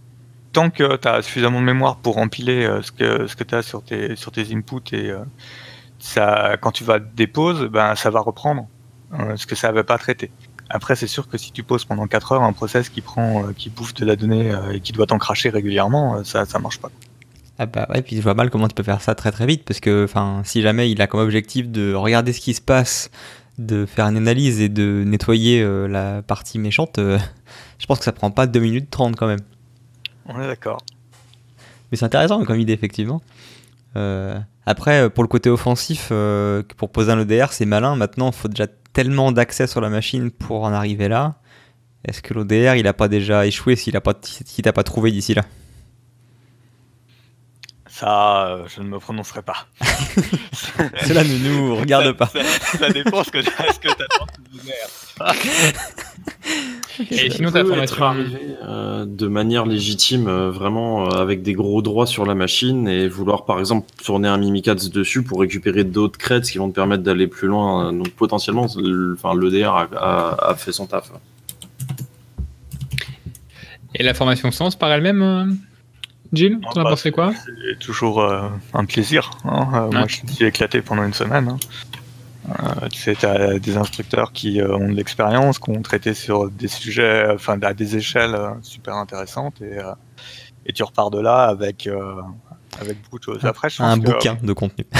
[0.52, 3.54] tant que tu as suffisamment de mémoire pour empiler euh, ce que, ce que tu
[3.54, 5.12] as sur tes, sur tes inputs et
[5.98, 8.66] ça, quand tu vas dépose, ben, ça va reprendre
[9.36, 10.30] ce que ça avait pas traité.
[10.70, 13.70] Après, c'est sûr que si tu poses pendant 4 heures un process qui prend, qui
[13.70, 16.90] bouffe de la donnée et qui doit t'en cracher régulièrement, ça, ça marche pas.
[17.58, 19.64] Ah bah ouais, puis je vois mal comment tu peux faire ça très très vite,
[19.64, 20.08] parce que
[20.42, 23.10] si jamais il a comme objectif de regarder ce qui se passe,
[23.58, 27.18] de faire une analyse et de nettoyer euh, la partie méchante, euh,
[27.78, 29.40] je pense que ça prend pas 2 minutes 30 quand même.
[30.26, 30.82] On est d'accord.
[31.90, 33.20] Mais c'est intéressant comme idée, effectivement.
[33.96, 36.10] Euh, après, pour le côté offensif,
[36.76, 37.94] pour poser un ODR, c'est malin.
[37.96, 41.34] Maintenant, il faut déjà tellement d'accès sur la machine pour en arriver là.
[42.06, 45.10] Est-ce que l'ODR, il a pas déjà échoué s'il a pas, si t'a pas trouvé
[45.10, 45.42] d'ici là?
[47.96, 49.68] Ça, euh, je ne me prononcerai pas.
[51.06, 52.26] Cela ne nous regarde pas.
[52.26, 52.42] Ça,
[52.78, 54.60] ça dépend ce que tu ce que attends de.
[57.12, 57.82] Et sinon, formation.
[57.82, 62.34] être arrivé euh, de manière légitime, euh, vraiment euh, avec des gros droits sur la
[62.34, 66.70] machine et vouloir par exemple tourner un Mimikatz dessus pour récupérer d'autres crêtes qui vont
[66.70, 67.92] te permettre d'aller plus loin.
[67.92, 71.12] Donc potentiellement, l'EDR a, a- a fait son taf.
[73.94, 75.44] Et la formation Sens par elle-même, euh,
[76.36, 79.30] Gilles, Ah, t'en as pensé quoi C'est toujours euh, un plaisir.
[79.44, 79.68] hein.
[79.74, 81.48] Euh, Moi, je me suis éclaté pendant une semaine.
[81.48, 81.58] hein.
[82.82, 86.50] Euh, tu sais, t'as des instructeurs qui euh, ont de l'expérience, qui ont traité sur
[86.50, 89.92] des sujets, enfin, à des échelles euh, super intéressantes, et, euh,
[90.66, 92.20] et tu repars de là avec, euh,
[92.80, 93.44] avec beaucoup de choses.
[93.46, 94.84] Après, je pense Un que- bouquin de contenu.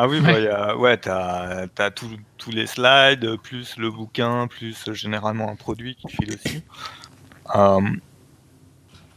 [0.00, 0.46] Ah oui, Ouais.
[0.46, 5.96] bah, ouais, t'as as tous tous les slides, plus le bouquin, plus généralement un produit
[5.96, 6.62] qui te file aussi.
[7.56, 7.80] Euh,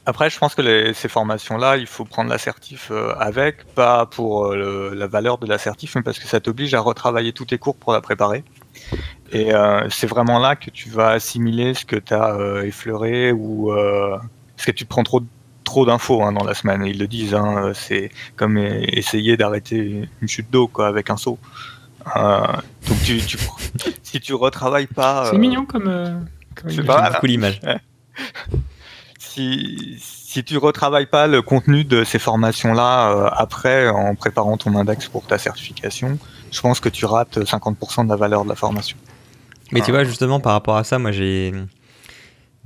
[0.05, 4.47] après, je pense que les- ces formations-là, il faut prendre l'assertif euh, avec, pas pour
[4.47, 4.55] euh,
[4.91, 7.75] le- la valeur de l'assertif, mais parce que ça t'oblige à retravailler tous tes cours
[7.75, 8.43] pour la préparer.
[9.31, 13.71] Et euh, c'est vraiment là que tu vas assimiler ce que tu as effleuré ou
[13.71, 14.17] euh,
[14.55, 15.21] parce que tu te prends trop
[15.63, 16.83] trop d'infos hein, dans la semaine.
[16.85, 21.17] Ils le disent, hein, c'est comme euh, essayer d'arrêter une chute d'eau quoi avec un
[21.17, 21.37] seau.
[22.17, 22.41] Euh,
[22.87, 23.37] donc tu, tu-
[24.03, 25.87] si tu retravailles pas, C'est euh, mignon comme.
[25.87, 26.19] euh,
[26.55, 26.87] comme c'est image.
[26.87, 27.09] pas- Voilà.
[27.11, 27.61] beaucoup l'image.
[29.33, 34.75] Si, si tu retravailles pas le contenu de ces formations-là euh, après en préparant ton
[34.75, 36.17] index pour ta certification,
[36.51, 38.97] je pense que tu rates 50% de la valeur de la formation.
[39.71, 41.53] Mais tu vois, justement, par rapport à ça, moi j'ai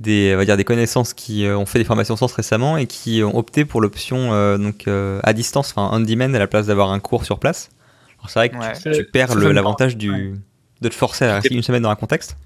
[0.00, 2.86] des, on va dire, des connaissances qui euh, ont fait des formations sens récemment et
[2.86, 6.46] qui ont opté pour l'option euh, donc euh, à distance, enfin on demand à la
[6.46, 7.70] place d'avoir un cours sur place.
[8.18, 8.72] Alors c'est vrai que Ouais.
[8.82, 10.34] tu, tu perds Ça, ça l'avantage du
[10.82, 12.36] de te forcer à rester une semaine dans un contexte.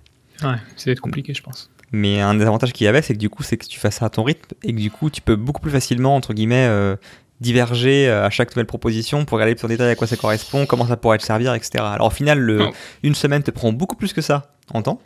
[0.42, 1.70] Ouais, c'est compliqué, je pense.
[1.92, 3.96] Mais un des avantages qu'il y avait, c'est que du coup, c'est que tu fasses
[3.96, 6.66] ça à ton rythme et que du coup, tu peux beaucoup plus facilement, entre guillemets,
[6.68, 6.94] euh,
[7.40, 10.66] diverger euh, à chaque nouvelle proposition pour regarder plus en détail à quoi ça correspond,
[10.66, 11.82] comment ça pourrait te servir, etc.
[11.84, 12.68] Alors au final, le-
[13.02, 15.00] une semaine te prend beaucoup plus que ça en temps.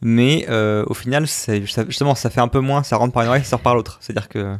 [0.00, 3.28] Mais euh, au final, ça- justement, ça fait un peu moins, ça rentre par une
[3.28, 3.98] oreille, ça sort par l'autre.
[4.00, 4.56] C'est-à-dire que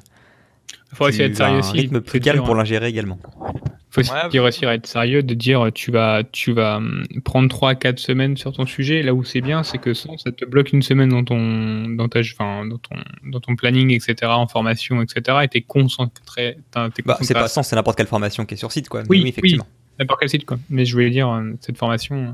[0.93, 1.73] Il faut essayer tu d'être as sérieux un aussi.
[1.73, 3.19] rythme plus calme pour l'ingérer également.
[3.91, 7.49] Faut Ouais, aussi réussir à être sérieux, de dire tu vas, tu vas hum, prendre
[7.49, 9.03] 3-4 semaines sur ton sujet.
[9.03, 12.09] Là où c'est bien, c'est que sans, ça te bloque une semaine dans ton, dans
[12.09, 15.39] ta, enfin, dans ton, dans ton planning, etc., en formation, etc.
[15.45, 16.57] Et t'es concentré.
[16.57, 19.03] t'es Bah, concentré c'est pas sans, c'est n'importe quelle formation qui est sur site, quoi.
[19.03, 19.66] Mais Oui, effectivement.
[19.99, 20.59] N'importe quel site, quoi.
[20.70, 22.30] Mais je voulais dire, euh, cette formation, euh,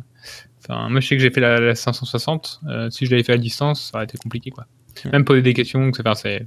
[0.68, 2.61] enfin, moi, je sais que j'ai fait la, la 560.
[2.68, 4.66] euh, si je l'avais fait à distance, ça aurait été compliqué, quoi.
[5.12, 6.02] Même poser des questions, etc.
[6.14, 6.46] C'est...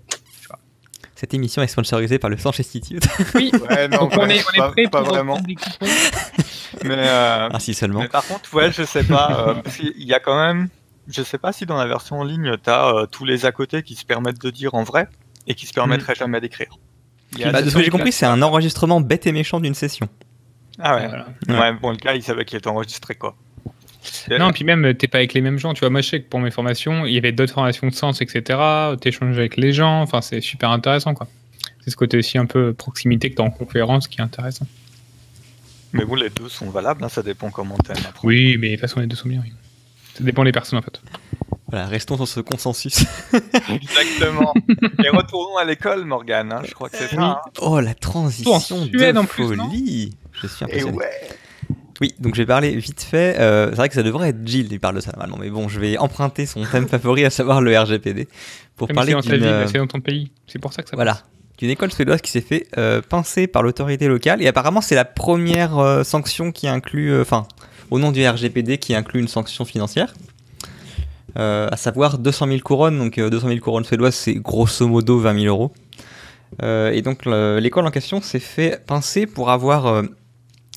[1.20, 3.04] Cette émission est sponsorisée par le Sanche Institute.
[3.36, 5.40] Oui, Ouais, non, on est, on est pas, prêt pas pour vraiment.
[5.40, 5.56] des.
[6.84, 8.02] Mais, euh, ah, si seulement.
[8.02, 9.56] mais par contre, ouais, je sais pas.
[9.66, 10.70] euh, qu'il y a quand même,
[11.08, 13.82] je sais pas si dans la version en ligne, tu as tous les à côté
[13.82, 15.08] qui se permettent de dire en vrai
[15.48, 16.78] et qui se permettraient jamais d'écrire.
[17.36, 20.08] Il Bah, de ce que j'ai compris, c'est un enregistrement bête et méchant d'une session.
[20.80, 21.08] Ah ouais.
[21.08, 21.26] Voilà.
[21.48, 21.58] Ouais.
[21.60, 23.36] Ouais, bon, le gars, il savait qu'il était enregistré, quoi.
[24.40, 25.74] Non, puis même, t'es pas avec les mêmes gens.
[25.74, 27.94] Tu vois, moi, je sais que pour mes formations, il y avait d'autres formations de
[27.94, 28.60] sens, etc.
[29.02, 30.02] T'échanges avec les gens.
[30.02, 31.28] Enfin, c'est super intéressant, quoi.
[31.84, 34.68] C'est ce côté aussi un peu proximité que t'as en conférence qui est intéressant.
[35.94, 37.96] Mais bon, les deux sont valables, hein, ça dépend comment t'aimes.
[38.08, 38.28] après.
[38.28, 39.42] Oui, mais de toute façon, les deux sont bien.
[39.44, 39.54] oui.
[40.16, 41.00] Ça dépend des personnes, en fait.
[41.70, 43.06] Voilà, restons sur ce consensus.
[43.70, 44.54] Exactement.
[45.04, 46.52] Et retournons à l'école, Morgane.
[46.52, 47.22] hein, je crois que c'est ça.
[47.22, 47.38] hein.
[47.62, 50.98] Oh, la transition de en plus, non folie Je suis Et impressionné.
[50.98, 51.30] ouais.
[52.02, 53.40] Oui, donc je vais parler vite fait.
[53.40, 55.68] euh, c'est vrai que ça devrait être Gilles qui parle de ça normalement, mais bon,
[55.68, 58.28] je vais emprunter son thème favori, à savoir le RGPD,
[58.76, 60.32] pour parler c'est dans ta d'une euh, c'est dans ton pays.
[60.48, 61.22] C'est pour ça que ça voilà,
[61.58, 64.42] d'une école suédoise qui s'est fait euh, pincer par l'autorité locale.
[64.42, 67.48] Et apparemment, c'est la première euh, sanction qui inclut, enfin,
[67.90, 70.14] au nom du RGPD, qui inclut une sanction financière.
[71.36, 73.00] à savoir 200 000 couronnes.
[73.00, 75.72] Donc 200 000 couronnes suédoises, c'est grosso modo 20 000 euros.
[76.62, 80.04] et donc l'école en question s'est fait pincer pour avoir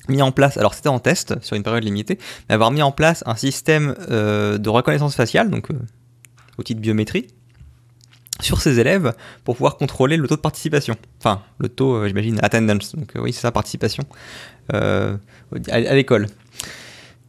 [0.09, 2.17] mis en place, alors c'était en test sur une période limitée,
[2.49, 5.67] mais avoir mis en place un système de reconnaissance faciale, donc
[6.57, 7.27] outil de biométrie,
[8.41, 10.95] sur ses élèves pour pouvoir contrôler le taux de participation.
[11.19, 12.95] Enfin, le taux, euh, j'imagine, attendance.
[12.95, 14.03] Donc euh, oui, c'est ça, participation
[14.73, 15.15] euh,
[15.69, 16.27] à, l'école.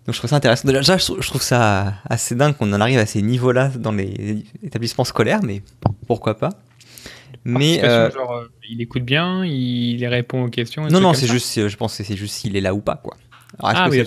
[0.07, 0.69] Donc je trouve ça intéressant.
[0.69, 5.05] Déjà, je trouve ça assez dingue qu'on en arrive à ces niveaux-là dans les établissements
[5.05, 5.63] scolaires, mais
[6.07, 6.51] pourquoi pas?
[7.45, 10.87] Mais genre, il écoute bien, il répond aux questions.
[10.89, 13.17] Non, non, c'est juste, je pense que c'est juste s'il est là ou pas, quoi.
[13.61, 14.03] ah oui,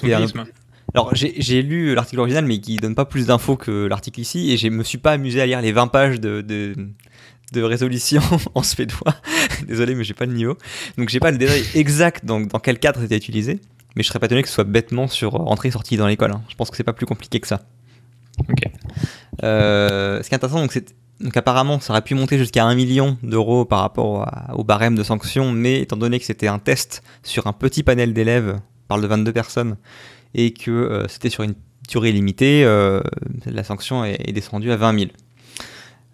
[0.95, 4.57] alors j'ai lu l'article original, mais qui donne pas plus d'infos que l'article ici, et
[4.57, 8.21] je me suis pas amusé à lire les 20 pages de, de, résolution
[8.55, 9.13] en suédois.
[9.67, 10.57] Désolé, mais j'ai pas le niveau.
[10.97, 13.59] Donc j'ai pas le détail exact dans, dans quel cadre c'était utilisé,
[13.95, 16.31] mais je serais pas étonné que ce soit bêtement sur entrée-sortie dans l'école.
[16.31, 16.43] Hein.
[16.47, 17.61] Je pense que c'est pas plus compliqué que ça.
[18.49, 18.63] Ok.
[19.43, 22.75] Euh, ce qui est intéressant, donc c'est donc apparemment, ça aurait pu monter jusqu'à 1
[22.75, 27.03] million d'euros par rapport au barème de sanctions, mais étant donné que c'était un test
[27.23, 29.77] sur un petit panel d'élèves, on parle de 22 personnes,
[30.33, 31.55] et que euh, c'était sur une
[31.87, 33.01] durée limitée, euh,
[33.45, 35.11] la sanction est, descendue à 20 000.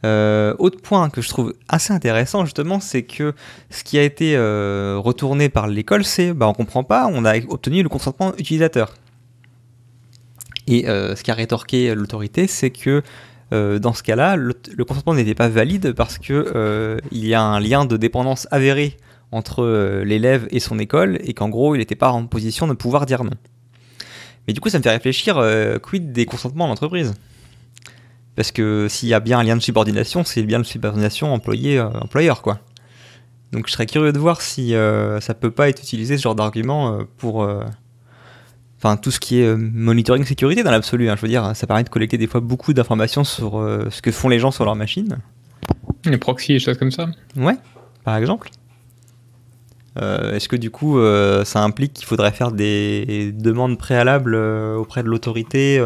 [0.04, 3.34] Euh, autre point que je trouve assez intéressant justement, c'est que
[3.70, 7.82] ce qui a été retourné par l'école, c'est bah on comprend pas, on a obtenu
[7.82, 8.94] le consentement utilisateur.
[10.68, 13.04] Et ce qu'a rétorqué l'autorité, c'est que
[13.52, 14.54] dans ce cas-là, le,
[14.86, 18.98] consentement n'était pas valide parce que il y a un lien de dépendance avéré
[19.32, 23.06] entre l'élève et son école et qu'en gros il n'était pas en position de pouvoir
[23.06, 23.32] dire non.
[24.48, 27.14] Mais du coup, ça me fait réfléchir, euh, quid des consentements en entreprise
[28.36, 32.38] Parce que s'il y a bien un lien de subordination, c'est bien de subordination employé-employeur,
[32.38, 32.60] euh, quoi.
[33.52, 36.36] Donc je serais curieux de voir si euh, ça peut pas être utilisé, ce genre
[36.36, 37.48] d'argument, pour...
[38.84, 41.84] Enfin, tout ce qui est monitoring sécurité dans l'absolu, hein, je veux dire, ça permet
[41.84, 43.52] de collecter des fois beaucoup d'informations sur
[43.92, 45.20] ce que font les gens sur leur machine.
[46.06, 47.58] Les proxys et choses comme ça Ouais,
[48.04, 48.50] par exemple.
[50.00, 54.76] Euh, est-ce que du coup, euh, ça implique qu'il faudrait faire des demandes préalables euh,
[54.76, 55.82] auprès de l'autorité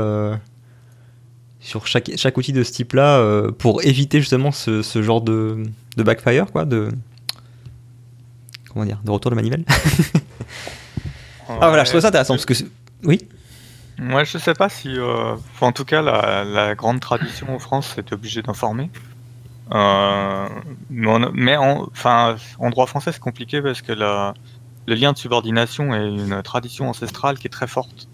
[1.59, 5.63] sur chaque, chaque outil de ce type-là pour éviter justement ce, ce genre de,
[5.97, 6.89] de, backfire, quoi, de
[8.71, 9.63] comment dire, de retour de manivelle.
[11.49, 12.53] ah voilà, je trouve ça intéressant parce que
[13.05, 13.19] oui.
[13.97, 14.97] Moi, je sais pas si,
[15.61, 18.89] en tout cas, la, la, grande tradition en France est obligée d'informer.
[19.71, 20.47] Euh,
[20.89, 26.07] mais en, enfin, en droit français, c'est compliqué parce que le lien de subordination est
[26.07, 28.07] une tradition ancestrale qui est très forte,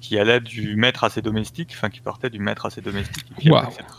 [0.00, 3.26] qui allait du maître à ses domestiques, enfin qui partait du maître à ses domestiques.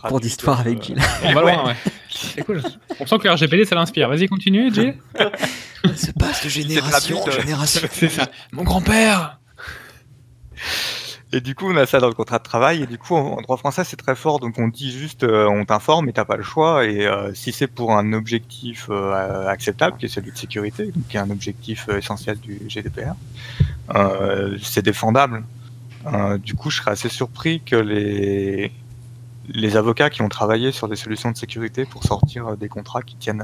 [0.08, 1.02] Pour d'histoire avec Gilles.
[1.24, 1.76] On va loin, ouais.
[2.10, 2.62] C'est cool.
[3.00, 4.10] On sent que le RGPD, ça l'inspire.
[4.10, 4.98] Vas-y, continue, Gilles.
[5.96, 7.88] C'est pas de génération en génération.
[7.92, 8.28] C'est ça.
[8.52, 9.37] Mon grand-père
[11.34, 12.84] et du coup, on a ça dans le contrat de travail.
[12.84, 14.40] Et du coup, en, droit français, c'est très fort.
[14.40, 16.86] Donc, on dit juste, euh, on t'informe et t'as pas le choix.
[16.86, 21.18] Et euh, si c'est pour un objectif euh, acceptable, qui est celui de sécurité, qui
[21.18, 23.14] est un objectif essentiel du GDPR,
[24.62, 25.44] c'est défendable.
[26.40, 28.72] du coup, je serais assez surpris que les
[29.50, 33.16] les avocats qui ont travaillé sur des solutions de sécurité pour sortir des contrats qui
[33.16, 33.44] tiennent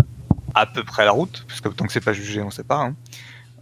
[0.53, 2.91] à peu près la route, parce que tant que c'est pas jugé, on sait pas,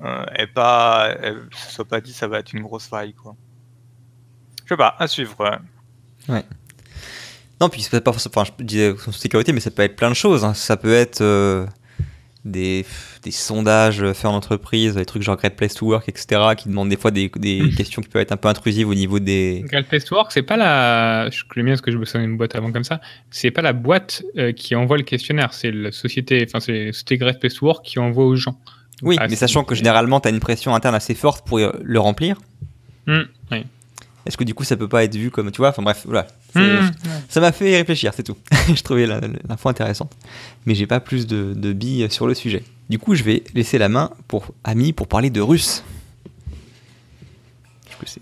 [0.04, 1.16] hein, et pas,
[1.52, 3.36] soit pas dit ça va être une grosse faille, quoi.
[4.72, 5.36] Sais pas, à suivre.
[6.30, 6.44] Ouais.
[7.60, 10.46] Non, puis c'est pas enfin, je disais sécurité, mais ça peut être plein de choses.
[10.46, 10.54] Hein.
[10.54, 11.66] Ça peut être euh,
[12.46, 12.86] des,
[13.22, 16.88] des, sondages faits en entreprise, des trucs genre Great Place to Work, etc., qui demandent
[16.88, 17.76] des fois des, des hmm.
[17.76, 19.66] questions qui peuvent être un peu intrusives au niveau des.
[19.66, 21.30] Great Place to Work, c'est pas la.
[21.30, 23.02] Je connais bien ce que je me souviens d'une boîte avant comme ça.
[23.30, 27.42] C'est pas la boîte euh, qui envoie le questionnaire, c'est la société, enfin, c'est Great
[27.42, 28.58] Place to Work qui envoie aux gens.
[29.02, 32.00] Oui, ah, mais sachant que généralement, tu as une pression interne assez forte pour le
[32.00, 32.38] remplir.
[33.06, 33.66] Hmm, oui.
[34.26, 36.28] Est-ce que du coup ça peut pas être vu comme tu vois Enfin bref, voilà.
[36.56, 36.92] Mmh.
[37.30, 38.38] Ça m'a fait réfléchir, c'est tout.
[38.74, 40.14] je trouvais l'info intéressante,
[40.66, 42.64] mais j'ai pas plus de, billes sur le sujet.
[42.90, 45.84] Du coup, je vais laisser la main pour Ami pour parler de russe.
[47.90, 48.22] Je sais.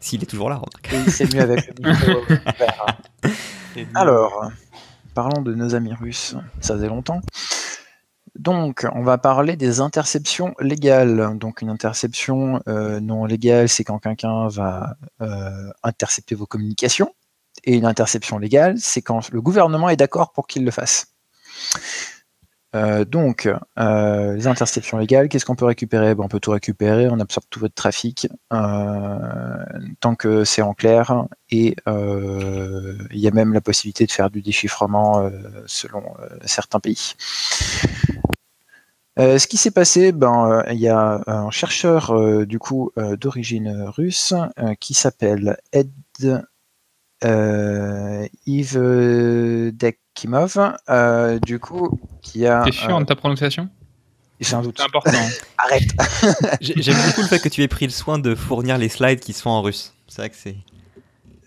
[0.00, 0.60] S'il est toujours là,
[1.06, 2.20] c'est mieux avec le micro.
[3.94, 4.50] Alors,
[5.14, 6.34] parlons de nos amis russes.
[6.60, 7.22] Ça faisait longtemps.
[8.38, 11.36] Donc, on va parler des interceptions légales.
[11.38, 17.14] Donc, une interception euh, non légale, c'est quand quelqu'un va euh, intercepter vos communications.
[17.64, 21.08] Et une interception légale, c'est quand le gouvernement est d'accord pour qu'il le fasse.
[22.74, 26.14] Euh, donc, les interceptions légales, qu'est-ce qu'on peut récupérer?
[26.16, 28.28] On peut tout récupérer, on absorbe tout votre trafic
[30.00, 31.26] tant que c'est en clair.
[31.50, 35.30] Et il y a même la possibilité de faire du déchiffrement
[35.66, 36.02] selon
[36.46, 37.14] certains pays.
[39.18, 42.90] Euh, ce qui s'est passé, ben, euh, il y a un chercheur euh, du coup
[43.20, 44.32] d'origine russe
[44.80, 45.90] qui s'appelle Ed
[47.24, 50.56] euh, Yves euh, Dekimov,
[50.90, 52.62] euh, du coup, qui a.
[52.64, 53.68] T'es sûr euh, de ta prononciation?
[54.52, 54.76] Un doute.
[54.78, 55.12] C'est important.
[55.58, 55.84] Arrête.
[56.60, 59.20] J'ai- J'aime beaucoup le fait que tu aies pris le soin de fournir les slides
[59.20, 59.94] qui sont en russe.
[60.08, 60.56] C'est vrai que c'est.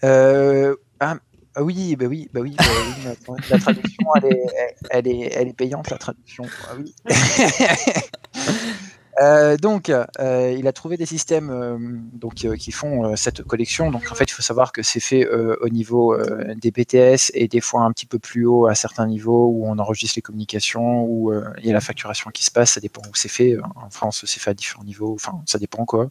[0.05, 1.18] Euh, ah,
[1.55, 4.45] ah oui, bah oui, bah oui, bah oui, la traduction, elle est,
[4.89, 6.43] elle, est, elle est payante, la traduction.
[6.69, 6.93] Ah oui.
[9.22, 11.78] Euh, donc, euh, il a trouvé des systèmes euh,
[12.13, 13.91] donc, qui font cette collection.
[13.91, 16.18] Donc, en fait, il faut savoir que c'est fait au niveau
[16.55, 19.78] des BTS et des fois un petit peu plus haut à certains niveaux où on
[19.80, 22.72] enregistre les communications, où il y a la facturation qui se passe.
[22.74, 23.57] Ça dépend où c'est fait.
[23.76, 25.13] En France, c'est fait à différents niveaux.
[25.13, 26.09] Enfin, ça dépend quoi.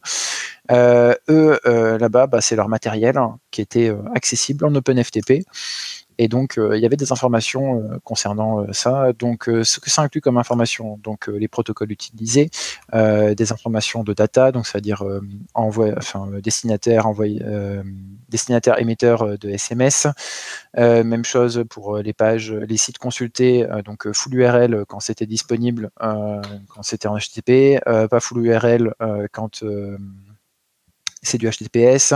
[0.71, 5.43] Eux, là-bas, bah, c'est leur matériel hein, qui était accessible en OpenFTP.
[6.17, 9.13] Et donc, euh, il y avait des informations euh, concernant euh, ça.
[9.13, 12.49] Donc, ce que ça inclut comme information, donc les protocoles utilisés,
[12.93, 15.03] des informations de data, donc c'est-à-dire
[15.53, 17.43] envoi, enfin, destinataire, envoyé,
[18.29, 20.07] destinataire émetteur de SMS.
[20.75, 26.83] Même chose pour les pages, les sites consultés, donc full URL quand c'était disponible, quand
[26.83, 28.93] c'était en HTTP, pas full URL
[29.31, 29.63] quand
[31.21, 32.13] c'est du HTTPS.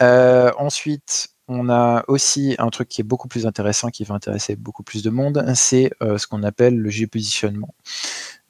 [0.00, 4.82] Ensuite, on a aussi un truc qui est beaucoup plus intéressant, qui va intéresser beaucoup
[4.82, 7.74] plus de monde, c'est euh, ce qu'on appelle le géopositionnement.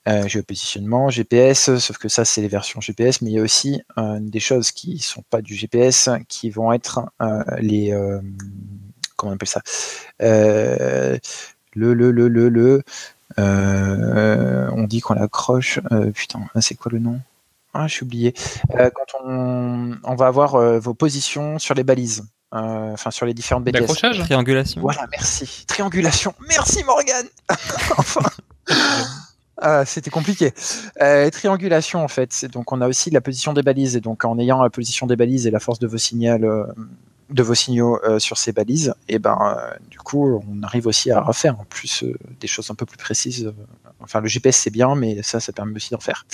[0.07, 3.82] Euh, géopositionnement, GPS, sauf que ça c'est les versions GPS, mais il y a aussi
[3.97, 7.01] euh, des choses qui sont pas du GPS, qui vont être
[7.59, 7.90] les
[9.16, 9.62] comment on appelle ça?
[10.20, 11.18] Le
[11.72, 12.82] le le le le
[13.38, 15.80] on dit qu'on l'accroche
[16.14, 17.18] putain c'est quoi le nom?
[17.72, 18.34] Ah, suis oublié.
[18.70, 22.24] Quand on, va avoir vos positions sur les balises,
[22.55, 23.72] euh, enfin sur les différentes BTS.
[23.72, 24.80] D'accrochage Triangulation.
[24.80, 25.64] Voilà, merci.
[25.66, 26.34] Triangulation.
[26.48, 27.26] Merci Morgane.
[27.98, 28.22] enfin.
[29.59, 30.52] Ah, C'était compliqué.
[31.00, 32.32] Euh, triangulation en fait.
[32.32, 35.07] C'est donc on a aussi la position des balises et donc en ayant la position
[35.07, 36.66] des balises et la force de vos signaux, euh,
[37.30, 41.11] de vos signaux euh, sur ces balises, et ben euh, du coup on arrive aussi
[41.11, 43.52] à refaire en plus euh, des choses un peu plus précises.
[44.00, 46.26] Enfin le GPS c'est bien, mais ça ça permet aussi d'en faire.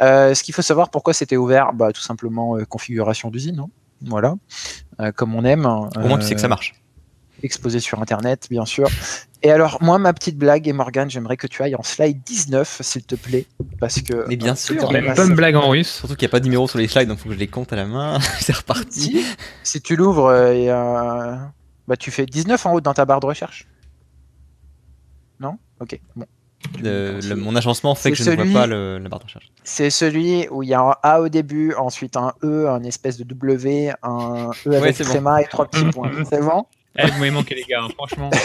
[0.00, 3.58] Euh, ce qu'il faut savoir pourquoi c'était ouvert, bah tout simplement euh, configuration d'usine.
[3.60, 3.68] hein.
[4.02, 4.34] Voilà,
[5.00, 5.66] Euh, comme on aime.
[5.66, 6.74] Au moins, tu sais que ça marche.
[7.42, 8.88] exposé sur Internet, bien sûr.
[9.42, 12.80] Et alors, moi, ma petite blague, et Morgane, j'aimerais que tu ailles en slide 19,
[12.80, 13.46] s'il te plaît,
[13.78, 14.24] parce que...
[14.28, 14.74] Mais bien euh, sûr.
[14.74, 15.90] c'est quand Mais même pas une blague en russe.
[15.90, 17.40] Surtout qu'il n'y a pas de numéro sur les slides, donc il faut que je
[17.40, 18.18] les compte à la main.
[18.40, 19.00] c'est reparti.
[19.00, 19.24] Si,
[19.62, 21.36] si tu l'ouvres, euh, et, euh,
[21.86, 23.66] bah, tu fais 19 en haut dans ta barre de recherche.
[25.40, 25.58] Non?
[25.80, 26.24] Ok, bon.
[26.82, 29.50] Le- mon agencement fait que je ne vois pas le, la barre de recherche.
[29.64, 33.16] C'est celui où il y a un A au début, ensuite un E, un espèce
[33.18, 35.04] de W, un E Ouais, avec bon.
[35.04, 36.10] tréma et trois petits points.
[36.30, 36.64] C'est bon?
[36.96, 38.30] Eh, vous m'avez manqué, les gars, hein, franchement.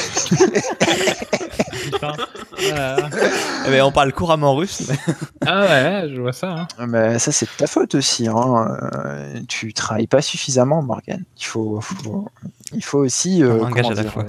[1.84, 2.14] Putain.
[2.60, 4.90] Eh ben, on parle couramment russe.
[4.90, 4.98] mais-
[5.46, 6.50] Ah ouais, je vois ça.
[6.52, 6.68] hein.
[6.78, 8.28] Ah, bah, ça, c'est de ta faute aussi.
[8.28, 8.78] Hein.
[9.06, 11.24] Euh, tu travailles pas suffisamment, Morgan.
[11.38, 12.28] Il faut, faut-
[12.74, 13.44] il faut aussi.
[13.44, 14.26] euh, Un gage comment à la dire, fois.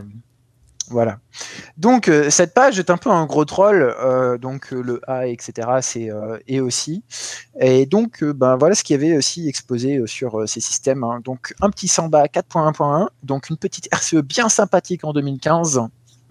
[0.91, 1.19] Voilà.
[1.79, 3.95] Donc, euh, cette page est un peu un gros troll.
[4.01, 6.11] euh, donc, euh, le A, etc., c'est
[6.47, 7.05] et aussi.
[7.61, 11.05] Et donc, ben, voilà ce qu'il y avait aussi exposé sur ces systèmes.
[11.05, 11.21] hein.
[11.25, 13.09] Donc, un petit Samba 4.1.1.
[13.23, 15.83] Donc, une petite RCE bien sympathique en 2015.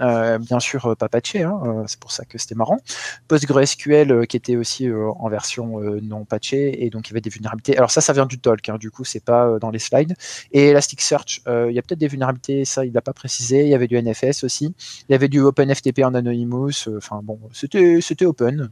[0.01, 2.79] Euh, bien sûr, euh, pas patché, hein, euh, c'est pour ça que c'était marrant.
[3.27, 7.77] PostgreSQL qui était aussi en version non patchée et donc il y avait des vulnérabilités.
[7.77, 10.15] Alors ça, ça vient du talk, hein, du coup c'est pas dans les slides.
[10.51, 13.61] Et Elasticsearch, il y a peut-être des vulnérabilités, ça il l'a pas précisé.
[13.61, 14.73] Il y avait du NFS aussi,
[15.07, 16.87] il y avait du OpenFTP en Anonymous.
[16.97, 18.69] Enfin bon, c'était c'était open.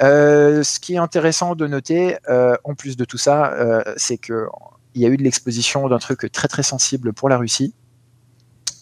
[0.00, 2.16] Ce qui est intéressant de noter,
[2.64, 4.46] en plus de tout ça, euh, c'est que
[4.94, 7.74] il y a eu de l'exposition d'un truc très très sensible pour la Russie.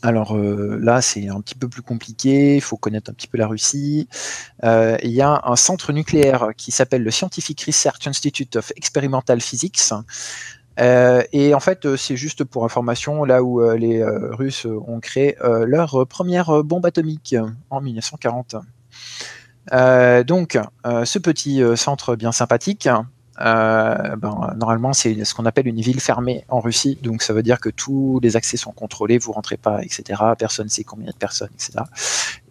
[0.05, 3.38] Alors euh, là, c'est un petit peu plus compliqué, il faut connaître un petit peu
[3.38, 4.07] la Russie.
[4.62, 9.40] Euh, il y a un centre nucléaire qui s'appelle le Scientific Research Institute of Experimental
[9.40, 9.94] Physics.
[10.78, 16.07] Euh, et en fait, c'est juste pour information, là où les Russes ont créé leur
[16.07, 17.34] première bombe atomique
[17.70, 18.57] en 1940.
[19.72, 22.90] Euh, donc, ce petit centre bien sympathique,
[23.41, 26.99] euh, ben, normalement, c'est ce qu'on appelle une ville fermée en Russie.
[27.03, 30.22] Donc, ça veut dire que tous les accès sont contrôlés, vous rentrez pas, etc.
[30.39, 31.85] Personne sait combien de personnes, etc.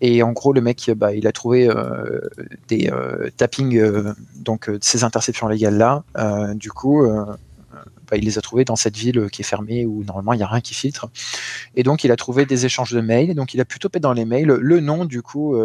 [0.02, 2.20] Et en gros, le mec, bah, il a trouvé euh,
[2.68, 6.04] des euh, tappings, euh, donc ces interceptions légales là.
[6.56, 7.08] Du coup,
[8.10, 10.44] bah, il les a trouvés dans cette ville qui est fermée où normalement il n'y
[10.44, 11.10] a rien qui filtre.
[11.76, 13.34] Et donc, il a trouvé des échanges de mails.
[13.36, 15.56] Donc, il a pu toper dans les mails le nom du coup.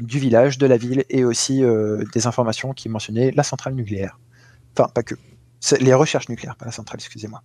[0.00, 4.18] Du village, de la ville et aussi euh, des informations qui mentionnaient la centrale nucléaire.
[4.76, 5.14] Enfin, pas que.
[5.78, 7.42] Les recherches nucléaires, pas la centrale, excusez-moi.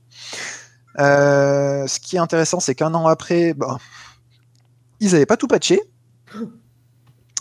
[1.00, 3.54] Euh, ce qui est intéressant, c'est qu'un an après,
[5.00, 5.80] ils n'avaient pas tout patché.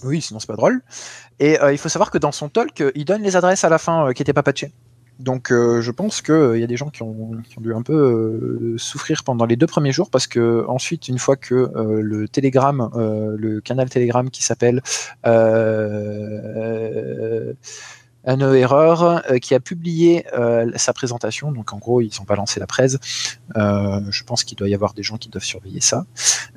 [0.05, 0.83] Oui, sinon c'est pas drôle.
[1.39, 3.79] Et euh, il faut savoir que dans son talk, il donne les adresses à la
[3.79, 4.73] fin qui n'étaient pas patchées.
[5.19, 8.79] Donc euh, je pense qu'il y a des gens qui ont, dû un peu euh,
[8.79, 12.91] souffrir pendant les deux premiers jours parce que ensuite, une fois que euh, le Telegram,
[12.95, 14.83] euh, le canal Telegram qui s'appelle
[15.27, 16.35] euh,
[18.27, 22.61] un erreur euh, qui a publié euh, sa présentation, donc en gros ils ont balancé
[22.61, 22.99] la presse.
[23.57, 26.05] Euh, je pense qu'il doit y avoir des gens qui doivent surveiller ça.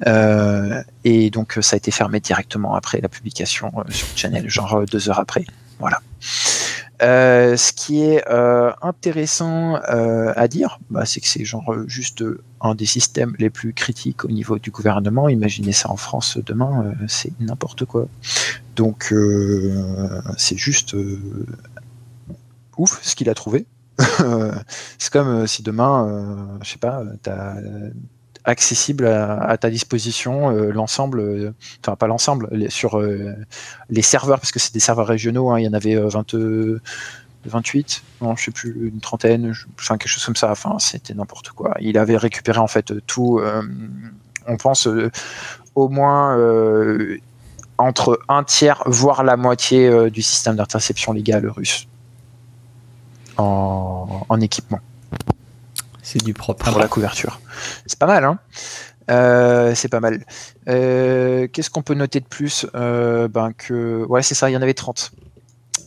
[0.08, 4.50] Euh, et donc ça a été fermé directement après la publication euh, sur le channel,
[4.50, 5.46] genre euh, deux heures après.
[5.80, 6.02] Voilà.
[7.02, 12.24] Euh, ce qui est euh, intéressant euh, à dire, bah, c'est que c'est genre juste
[12.60, 15.30] un des systèmes les plus critiques au niveau du gouvernement.
[15.30, 18.08] Imaginez ça en France demain, c'est n'importe quoi.
[18.76, 19.14] Donc
[20.38, 20.96] c'est juste
[22.78, 23.66] ouf ce qu'il a trouvé.
[24.98, 27.56] c'est comme si demain, je sais pas, t'as
[28.46, 33.36] accessible à, ta disposition euh, l'ensemble, euh, enfin pas l'ensemble, sur euh,
[33.90, 36.34] les serveurs, parce que c'est des serveurs régionaux, hein, il y en avait euh, 20,
[36.36, 36.82] euh,
[37.46, 41.50] 28, non, je sais plus, une trentaine, enfin quelque chose comme ça, enfin c'était n'importe
[41.50, 41.76] quoi.
[41.80, 43.42] Il avait récupéré en fait tout,
[44.48, 44.90] on pense
[45.76, 46.38] au moins
[47.78, 51.88] entre un tiers, voire la moitié du système d'interception légale russe
[53.38, 54.82] en équipement
[56.12, 56.66] C'est du propre.
[56.66, 57.40] pour la couverture.
[57.86, 58.40] C'est pas mal, hein
[59.12, 60.26] Euh, c'est pas mal.
[60.68, 62.66] Euh, Qu'est-ce qu'on peut noter de plus?
[62.74, 64.50] Euh, Ben que ouais, c'est ça.
[64.50, 65.12] Il y en avait 30.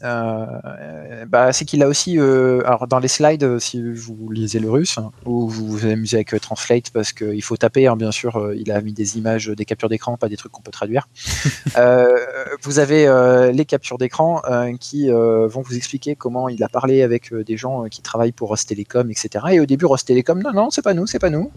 [0.03, 4.59] Euh, bah, c'est qu'il a aussi, euh, alors dans les slides, euh, si vous lisez
[4.59, 8.11] le russe, hein, ou vous vous amusez avec Translate, parce qu'il faut taper, hein, bien
[8.11, 11.09] sûr, il a mis des images, des captures d'écran, pas des trucs qu'on peut traduire.
[12.63, 13.07] Vous avez
[13.53, 14.43] les captures d'écran
[14.81, 19.11] qui vont vous expliquer comment il a parlé avec des gens qui travaillent pour Rostelecom,
[19.11, 19.45] etc.
[19.53, 21.51] Et au début, Rostelecom, non, non, c'est pas nous, c'est pas nous.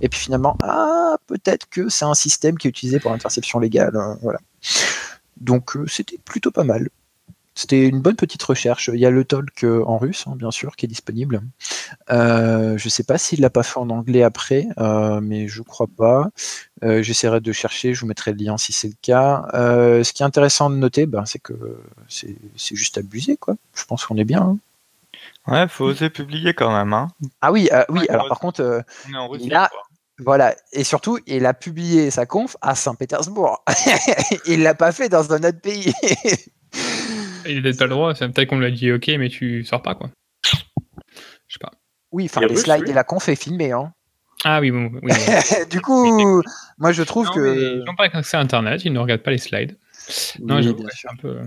[0.00, 3.96] Et puis finalement, ah, peut-être que c'est un système qui est utilisé pour l'interception légale.
[3.96, 4.38] euh, voilà.
[5.40, 6.88] Donc c'était plutôt pas mal.
[7.56, 8.90] C'était une bonne petite recherche.
[8.92, 11.40] Il y a le talk euh, en russe, hein, bien sûr, qui est disponible.
[12.10, 15.86] Euh, je sais pas s'il l'a pas fait en anglais après, euh, mais je crois
[15.86, 16.30] pas.
[16.82, 19.46] Euh, J'essaierai de chercher, je vous mettrai le lien si c'est le cas.
[19.52, 21.54] Ce qui est intéressant de noter, ben, c'est que
[22.08, 22.36] c'est
[22.76, 23.54] juste abusé, quoi.
[23.74, 24.42] Je pense qu'on est bien.
[24.42, 24.58] hein.
[25.46, 26.92] Ouais, faut oser publier quand même.
[26.92, 27.08] Hein.
[27.40, 28.06] Ah oui, oui.
[28.08, 28.82] Alors par contre,
[29.48, 29.68] quoi.
[30.18, 33.64] Voilà, et surtout, il a publié sa conf à Saint-Pétersbourg.
[34.46, 35.92] il l'a pas fait dans un autre pays.
[37.46, 39.64] Il n'a peut-être pas le droit, c'est peut-être qu'on lui a dit ok, mais tu
[39.64, 40.10] sors pas quoi.
[40.44, 41.72] Je sais pas.
[42.12, 43.72] oui, enfin, les slides et la conf est filmé.
[43.72, 43.92] Hein.
[44.44, 45.00] Ah oui, bon, oui.
[45.02, 45.12] oui.
[45.70, 46.42] du coup,
[46.78, 47.78] moi je trouve non, que.
[47.80, 49.78] ils n'ont pas accès à Internet, ils ne regardent pas les slides.
[50.40, 51.28] Non, Oui, je un peu.
[51.28, 51.44] euh,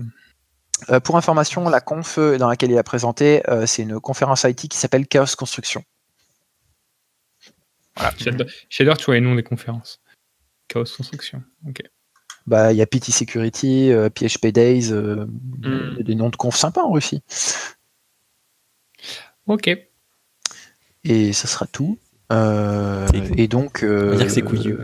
[0.90, 4.68] Euh, pour information, la conf dans laquelle il a présenté, euh, c'est une conférence IT
[4.68, 5.82] qui s'appelle Chaos Construction.
[8.18, 10.00] J'adore j'adore, tu vois les noms des conférences.
[10.68, 11.42] Chaos Construction.
[11.68, 11.82] Ok.
[12.48, 15.88] Bah, il y a PT Security, euh, PHP Days, euh, Mm.
[15.92, 17.22] il y a des noms de conf sympas en Russie.
[19.46, 19.70] Ok.
[21.04, 21.98] Et ça sera tout.
[22.32, 23.80] Euh, et donc.
[23.82, 24.78] On va dire que c'est euh, couillu.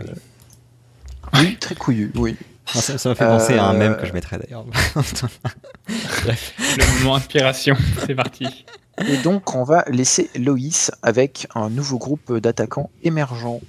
[1.33, 2.35] Oui, très couillu, oui.
[2.67, 4.65] Ça ça m'a fait penser à un Euh, mème que je mettrai d'ailleurs.
[6.23, 6.53] Bref.
[6.77, 8.65] Le moment inspiration, c'est parti.
[9.07, 13.61] Et donc, on va laisser Loïs avec un nouveau groupe d'attaquants émergents.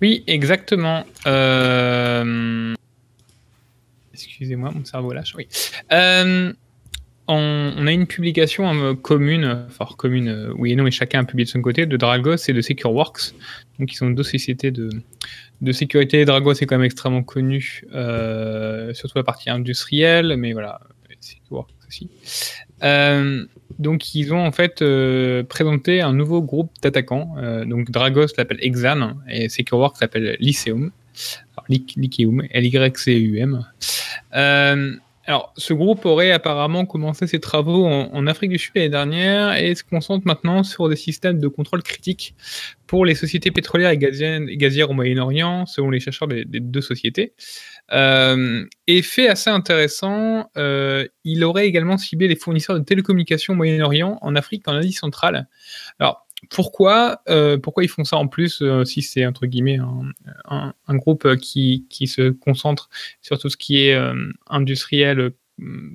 [0.00, 1.04] Oui, exactement.
[1.26, 2.74] Euh,
[4.26, 5.34] Excusez-moi, mon cerveau lâche.
[5.36, 5.48] Oui.
[5.92, 6.52] Euh,
[7.28, 11.20] On, on a une publication euh, commune, enfin commune, euh, oui et non, mais chacun
[11.20, 13.34] a publié de son côté, de Dragos et de SecureWorks.
[13.78, 14.90] Donc, ils sont deux sociétés de,
[15.72, 16.24] sécurité.
[16.24, 17.84] Dragos est quand même extrêmement connu,
[18.94, 20.80] surtout la partie industrielle, mais voilà,
[21.20, 22.10] SecureWorks aussi.
[23.78, 24.82] Donc, ils ont en fait
[25.48, 27.36] présenté un nouveau groupe d'attaquants.
[27.64, 30.90] Donc, Dragos l'appelle Exan et SecureWorks l'appelle Lyceum.
[31.70, 33.64] Lyceum.
[34.34, 34.94] Euh,
[35.26, 39.74] alors, ce groupe aurait apparemment commencé ses travaux en, Afrique du Sud l'année dernière et
[39.76, 42.34] se concentre maintenant sur des systèmes de contrôle critique
[42.88, 47.34] pour les sociétés pétrolières et gazières, au Moyen-Orient, selon les chercheurs des, des deux sociétés.
[47.92, 53.56] Euh, et fait assez intéressant, euh, il aurait également ciblé les fournisseurs de télécommunications au
[53.56, 55.48] Moyen-Orient, en Afrique, en Asie centrale.
[55.98, 59.78] Alors, pourquoi, euh, pourquoi ils font ça en plus, euh, si c'est entre guillemets
[60.46, 62.88] un, un- groupe euh, qui, qui se concentre
[63.20, 63.98] sur tout ce qui est
[64.48, 65.32] industriel,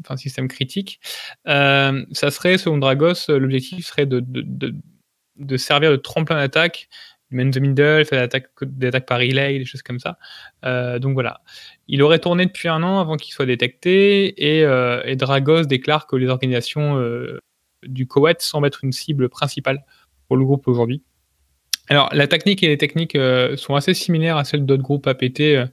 [0.01, 0.99] enfin système critique
[1.45, 4.75] Ça serait, selon Dragos, l'objectif serait de, de,
[5.37, 6.89] de, servir de tremplin d'attaque,
[7.31, 8.37] man the middle, faire des
[8.79, 10.17] attaques, par relay, des choses comme ça.
[10.99, 11.41] Donc voilà.
[11.87, 14.61] Il aurait tourné depuis un an avant qu'il soit détecté et,
[15.05, 17.01] et Dragos déclare que les organisations
[17.83, 19.83] du Koweït semblent être une cible principale
[20.28, 21.03] pour le groupe aujourd'hui.
[21.88, 25.41] Alors, la technique et les techniques euh, sont assez similaires à celles d'autres groupes APT,
[25.41, 25.67] euh,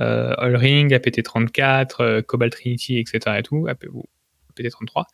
[0.00, 3.36] euh, Allring, APT34, euh, Cobalt Trinity, etc.
[3.38, 4.04] et tout, AP, ou
[4.54, 5.04] APT33.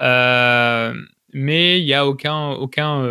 [0.00, 0.94] Euh,
[1.32, 3.04] mais il n'y a aucun, aucun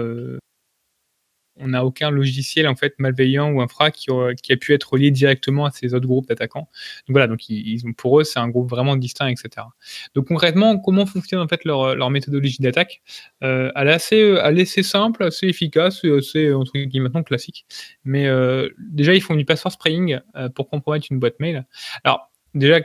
[1.60, 4.08] on n'a aucun logiciel en fait malveillant ou infra qui,
[4.42, 6.70] qui, a pu être relié directement à ces autres groupes d'attaquants.
[7.08, 9.68] Donc voilà, donc ils, pour eux c'est un groupe vraiment distinct, etc.
[10.16, 13.02] Donc concrètement, comment fonctionne en fait leur, méthodologie d'attaque?
[13.44, 17.66] Euh, Elle est assez, assez simple, assez efficace, assez entre guillemets maintenant classique.
[18.04, 21.66] Mais euh, déjà ils font du password spraying euh, pour compromettre une boîte mail.
[22.04, 22.82] Alors déjà,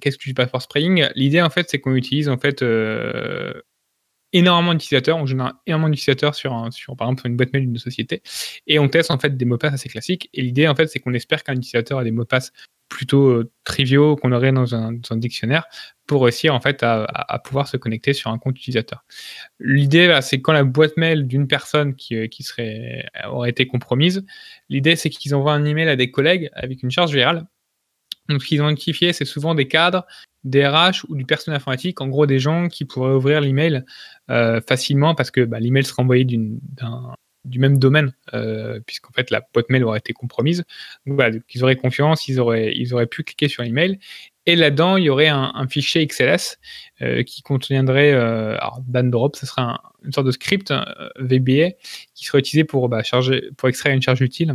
[0.00, 1.06] qu'est-ce que du password spraying?
[1.14, 2.62] L'idée en fait c'est qu'on utilise en fait
[4.32, 8.22] énormément d'utilisateurs, on génère énormément d'utilisateurs sur, par exemple, une boîte mail d'une société,
[8.66, 10.30] et on teste en fait des mots de passe assez classiques.
[10.34, 12.52] Et l'idée, en fait, c'est qu'on espère qu'un utilisateur a des mots de passe
[12.88, 15.64] plutôt euh, triviaux qu'on aurait dans un, dictionnaire
[16.06, 19.04] pour réussir en fait à, pouvoir se connecter sur un compte utilisateur.
[19.60, 24.26] L'idée, c'est quand la boîte mail d'une personne qui, euh, qui serait, aurait été compromise,
[24.68, 27.46] l'idée, c'est qu'ils envoient un email à des collègues avec une charge virale
[28.28, 30.06] donc, ce qu'ils ont identifié, c'est souvent des cadres,
[30.44, 33.84] des RH ou du personnel informatique, en gros des gens qui pourraient ouvrir l'email
[34.30, 36.38] euh, facilement parce que bah, l'email sera envoyé du
[37.58, 40.64] même domaine, euh, puisqu'en fait la boîte mail aurait été compromise.
[41.06, 43.98] Donc voilà, ils auraient confiance, ils auraient, pu cliquer sur l'email.
[44.46, 46.58] Et là-dedans, il y aurait un, fichier XLS
[47.00, 49.62] euh, qui contiendrait, alors drop, ce serait
[50.04, 50.74] une sorte de script
[51.20, 51.72] VBA
[52.14, 53.02] qui serait utilisé bah,
[53.56, 54.54] pour extraire une charge utile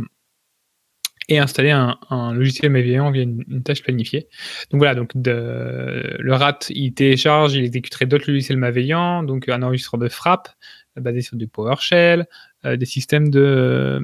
[1.28, 1.98] et installer un,
[2.32, 4.28] logiciel malveillant via une, tâche planifiée.
[4.70, 9.98] Donc voilà, donc le RAT, il télécharge, il exécuterait d'autres logiciels malveillants, donc un enregistreur
[9.98, 10.48] de frappe
[10.96, 12.26] euh, basé sur du PowerShell,
[12.64, 14.00] euh, des systèmes de,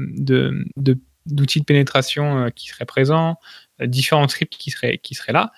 [1.26, 3.38] d'outils de, pénétration euh, qui seraient présents,
[3.80, 5.50] différents scripts qui seraient, qui là.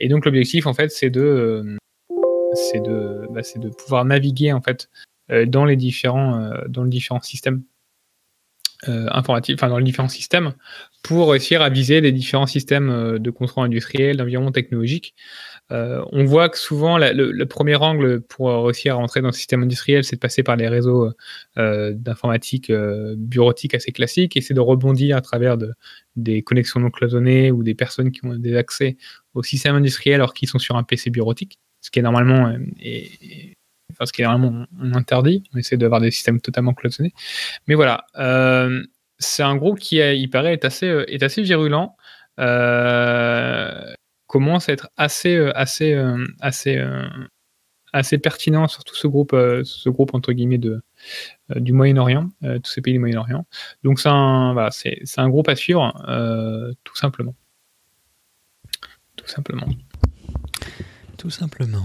[0.00, 1.76] et donc l'objectif, en fait, c'est de,
[2.74, 4.90] de, bah, de pouvoir naviguer en fait
[5.46, 7.62] dans les différents, dans les différents systèmes
[8.88, 10.52] euh, informatique, enfin dans les différents systèmes,
[11.02, 15.14] pour réussir à viser les différents systèmes euh, de contrôle industriel, d'environnement technologique.
[15.72, 19.62] Euh, on voit que souvent le, premier angle pour réussir à rentrer dans le système
[19.62, 21.10] industriel, c'est de passer par les réseaux
[21.56, 22.70] d'informatique
[23.16, 25.72] bureautique assez classiques et c'est de rebondir à travers de,
[26.14, 28.96] des connexions non cloisonnées ou des personnes qui ont des accès
[29.34, 32.54] au système industriel alors qu'ils sont sur un PC bureautique, ce qui est normalement
[34.04, 35.42] ce qui est vraiment interdit.
[35.54, 37.14] On essaie d'avoir des systèmes totalement cloisonnés.
[37.66, 38.84] Mais voilà, euh,
[39.18, 41.96] c'est un groupe qui, il paraît, est assez, euh, est assez virulent.
[42.38, 43.94] Euh,
[44.26, 45.94] commence à être assez, assez,
[46.40, 46.84] assez,
[47.92, 50.82] assez pertinent sur tout ce groupe, ce groupe entre guillemets de,
[51.54, 53.46] du Moyen-Orient, tous ces pays du Moyen-Orient.
[53.84, 55.92] Donc c'est un, voilà, c'est, un groupe à suivre,
[56.84, 57.34] tout simplement.
[59.14, 59.68] Tout simplement.
[61.26, 61.82] Tout simplement.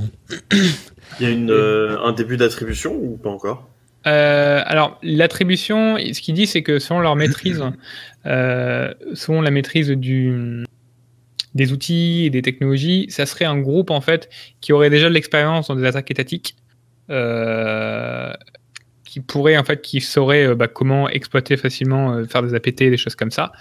[0.52, 3.68] Il y a une, euh, un début d'attribution ou pas encore?
[4.06, 7.60] Euh, alors, l'attribution, ce qu'il dit, c'est que selon leur maîtrise,
[8.28, 10.64] euh, selon la maîtrise du,
[11.56, 14.30] des outils et des technologies, ça serait un groupe en fait
[14.60, 16.56] qui aurait déjà de l'expérience dans des attaques étatiques,
[19.04, 23.16] qui pourrait en fait, qui saurait bah, comment exploiter facilement, faire des APT, des choses
[23.16, 23.54] comme ça.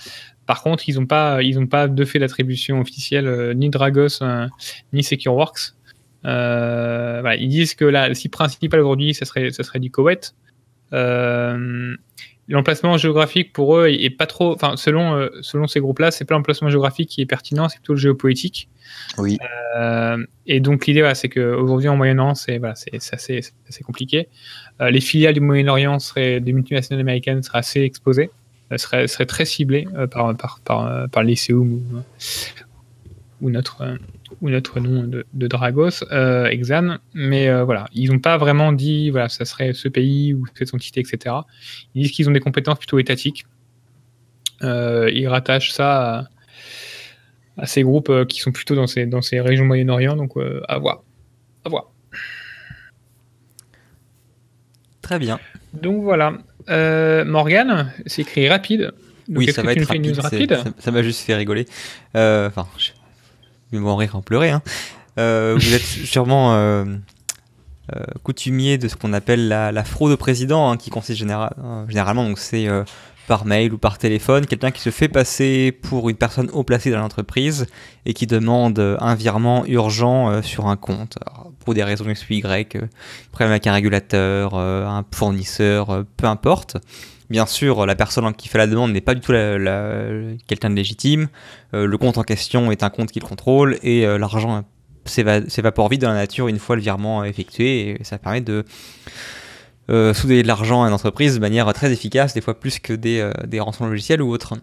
[0.51, 4.19] Par contre, ils n'ont pas, ils ont pas de fait d'attribution officielle, ni Dragos,
[4.93, 5.75] ni SecureWorks.
[6.25, 10.35] Euh, ils disent que la, le site principal aujourd'hui, ça serait, ça serait du Koweït.
[10.93, 11.95] Euh,
[12.49, 16.35] l'emplacement géographique pour eux est, pas trop, enfin selon euh, selon ces groupes-là, c'est pas
[16.35, 18.69] l'emplacement géographique qui est pertinent, c'est plutôt le géopolitique.
[19.19, 19.39] Oui.
[20.47, 24.27] et donc l'idée, c'est qu'aujourd'hui en Moyen-Orient, c'est voilà, c'est assez, assez, compliqué.
[24.81, 28.31] les filiales du Moyen-Orient seraient des multinationales américaines seraient assez exposées,
[28.77, 31.83] seraient, seraient très ciblées par par par, par ou,
[33.41, 33.99] ou notre
[34.41, 39.11] ou notre nom de, Dragos, euh, Exan, mais euh, voilà, ils n'ont pas vraiment dit,
[39.11, 41.35] voilà, ça serait ce pays ou cette entité, etc.
[41.95, 43.45] Ils disent qu'ils ont des compétences plutôt étatiques.
[44.63, 46.29] Euh, ils rattachent ça
[47.57, 50.33] à, ces groupes qui sont plutôt dans ces, dans ces régions Moyen-Orient, donc
[50.69, 51.03] à voir.
[51.65, 51.91] À voir.
[55.03, 55.39] Très bien.
[55.75, 56.39] Donc voilà.
[56.71, 58.93] Morgan, c'est écrit rapide.
[59.29, 60.59] oui, ça va être rapide.
[60.79, 61.67] Ça m'a juste fait rigoler.
[62.15, 62.67] Enfin,
[63.73, 64.51] mais bon, rire en pleurer.
[64.51, 64.63] Hein.
[65.19, 66.85] Euh, vous êtes sûrement euh,
[67.95, 71.55] euh, coutumier de ce qu'on appelle la, fraude au président, hein, qui consiste général,
[71.89, 72.67] généralement, donc c'est
[73.31, 76.91] par mail ou par téléphone, quelqu'un qui se fait passer pour une personne haut placée
[76.91, 77.69] dans l'entreprise
[78.05, 81.17] et qui demande un virement urgent sur un compte,
[81.61, 82.77] pour des raisons X Y,
[83.31, 86.77] problème avec un régulateur, un fournisseur, peu importe.
[87.31, 91.29] Bien sûr, la personne qui fait la demande n'est pas du tout quelqu'un de légitime.
[91.75, 94.65] Euh, le compte en question est un compte qu'il contrôle et euh, l'argent
[95.07, 98.65] s'évapore vite dans la nature une fois le virement effectué et ça permet de
[99.91, 102.93] euh, souder de l'argent à une entreprise de manière très efficace, des fois plus que
[102.93, 104.55] des, des rançons logicielles ou autres.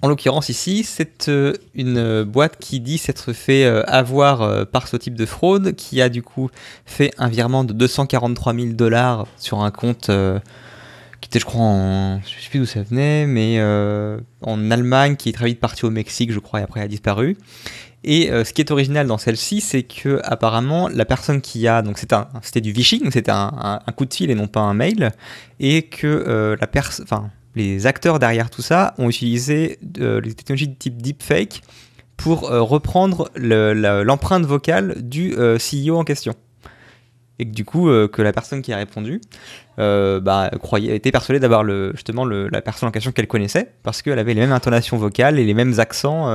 [0.00, 4.88] en l'occurrence ici, c'est euh, une boîte qui dit s'être fait euh, avoir euh, par
[4.88, 6.50] ce type de fraude, qui a du coup
[6.86, 10.10] fait un virement de 243 000 dollars sur un compte
[11.20, 13.60] qui était, je crois, en, je sais plus d'où ça venait, mais
[14.40, 17.36] en Allemagne, qui est très vite parti au Mexique, je crois, et après a disparu.
[18.04, 21.98] Et ce qui est original dans celle-ci, c'est que apparemment la personne qui a, donc
[21.98, 25.10] c'était du phishing, c'était un, coup de fil et non pas un mail,
[25.58, 30.68] et que la personne, enfin les acteurs derrière tout ça ont utilisé euh, les technologies
[30.68, 31.62] de type deepfake
[32.16, 36.34] pour euh, reprendre l'empreinte vocale du euh, CEO en question.
[37.40, 39.20] Et que du coup, que la personne qui a répondu
[39.76, 44.34] bah, croyait, était persuadée d'avoir justement la personne en question qu'elle connaissait, parce qu'elle avait
[44.34, 46.26] les mêmes intonations vocales et les mêmes accents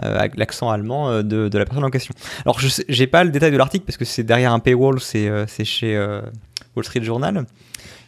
[0.00, 2.14] l'accent allemand de, de, la personne en question.
[2.44, 5.64] Alors, je n'ai pas le détail de l'article parce que c'est derrière un paywall, c'est
[5.64, 5.96] chez
[6.74, 7.46] Wall Street Journal.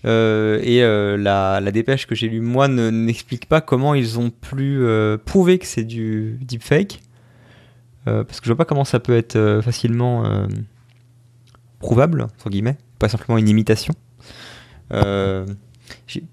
[0.04, 4.78] Euh, et euh, la, dépêche que j'ai lue moi n'explique pas comment ils ont pu
[4.80, 7.00] euh, prouver que c'est du deepfake.
[8.04, 10.46] parce que je vois pas comment ça peut être facilement
[11.80, 13.94] prouvable, entre guillemets, pas simplement une imitation.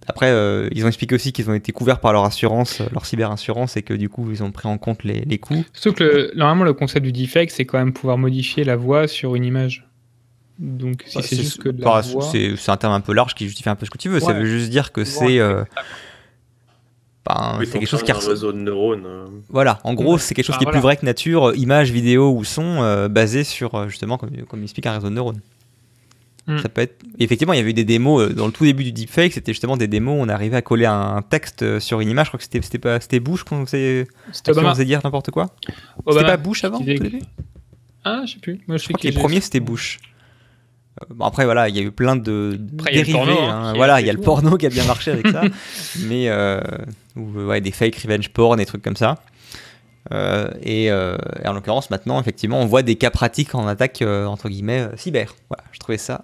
[0.07, 0.29] Après,
[0.71, 3.93] ils ont expliqué aussi qu'ils ont été couverts par leur assurance, leur cyber-assurance, et que
[3.93, 5.63] du coup, ils ont pris en compte les, les coûts.
[5.73, 9.35] Sauf que normalement, le concept du deepfake, c'est quand même pouvoir modifier la voix sur
[9.35, 9.85] une image.
[10.59, 13.69] Donc si bah, c'est juste que bah, c'est un terme un peu large qui justifie
[13.69, 14.19] un peu ce que tu veux.
[14.19, 15.63] Ça veut juste dire que c'est euh,
[17.25, 19.05] ben, c'est quelque chose qui un réseau de neurones.
[19.05, 19.25] Euh.
[19.49, 22.31] Voilà, en gros, c'est quelque chose qui est plus vrai que nature, euh, image, vidéo
[22.31, 25.41] ou son, basé sur justement, comme, comme il explique, un réseau de neurones.
[26.45, 26.57] Hmm.
[26.57, 27.01] Ça peut être.
[27.19, 29.33] Effectivement, il y avait eu des démos dans le tout début du deepfake.
[29.33, 30.19] C'était justement des démos.
[30.19, 32.25] Où on arrivait à coller un texte sur une image.
[32.25, 34.07] Je crois que c'était c'était pas c'était Bush qu'on faisait.
[34.45, 35.55] Faisait dire n'importe quoi.
[36.07, 36.79] C'était pas Bush avant.
[38.05, 38.59] Ah, je sais plus.
[38.67, 39.99] Moi, je, crois que les premiers c'était Bush.
[41.01, 43.17] Euh, bon après voilà, il y a eu plein de dérivés.
[43.17, 45.41] Hein, hein, voilà, il y a le porno qui a bien marché avec ça,
[46.01, 46.61] mais euh,
[47.15, 49.19] ouais, des fake revenge porn, des trucs comme ça.
[50.11, 54.89] Euh, et, en l'occurrence maintenant, effectivement, on voit des cas pratiques en attaque entre guillemets
[54.97, 55.33] cyber.
[55.49, 56.21] Voilà, je trouvais ça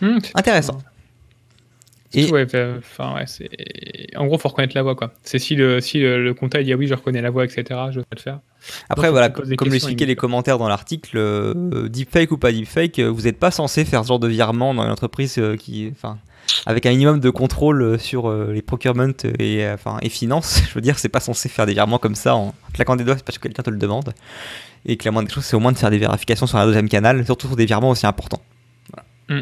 [0.00, 0.78] hmm, intéressant.
[2.16, 2.30] Et...
[2.30, 2.46] Ouais,
[2.78, 3.48] enfin, ouais, c'est...
[4.16, 5.12] En gros, faut reconnaître la voix, quoi.
[5.22, 7.64] C'est si le, si le, le comptable dit ah oui, je reconnais la voix, etc.,
[7.90, 8.40] je vais pas le faire.
[8.88, 13.22] Après, voilà, comme l'expliquaient les commentaires dans l'article, euh, deepfake ou pas deepfake, euh, vous
[13.22, 16.18] n'êtes pas censé faire ce genre de virement dans une entreprise euh, qui, enfin,
[16.64, 20.62] avec un minimum de contrôle sur les procurement et, enfin, et finances.
[20.68, 23.16] Je veux dire, c'est pas censé faire des virements comme ça en claquant des doigts
[23.16, 24.14] parce que quelqu'un te le demande.
[24.86, 26.66] Et que la moindre des choses, c'est au moins de faire des vérifications sur un
[26.66, 28.42] deuxième canal, surtout sur des virements aussi importants.
[29.28, 29.40] Mm.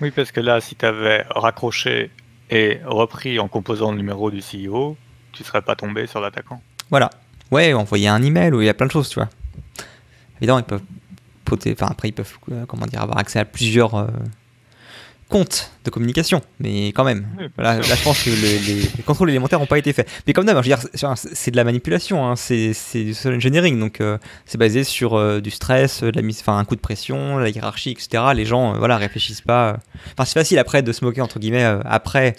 [0.00, 2.10] Oui, parce que là, si tu avais raccroché
[2.50, 4.96] et repris en composant le numéro du CEO,
[5.32, 6.60] tu serais pas tombé sur l'attaquant.
[6.90, 7.10] Voilà,
[7.50, 9.28] Ouais, envoyer un email où il y a plein de choses, tu vois.
[10.38, 10.82] Évidemment, ils peuvent
[11.44, 14.06] poter, enfin après ils peuvent, euh, comment dire, avoir accès à plusieurs euh,
[15.30, 17.26] compte de communication, mais quand même.
[17.56, 20.06] là, je pense que les, contrôles élémentaires n'ont pas été faits.
[20.26, 20.62] Mais comme d'hab,
[21.14, 25.40] c'est de la manipulation, hein, c'est du social engineering, donc euh, c'est basé sur euh,
[25.40, 28.24] du stress, la mise, un coup de pression, la hiérarchie, etc.
[28.34, 29.78] Les gens, euh, voilà, réfléchissent pas.
[30.12, 32.34] Enfin, c'est facile après de se moquer entre guillemets après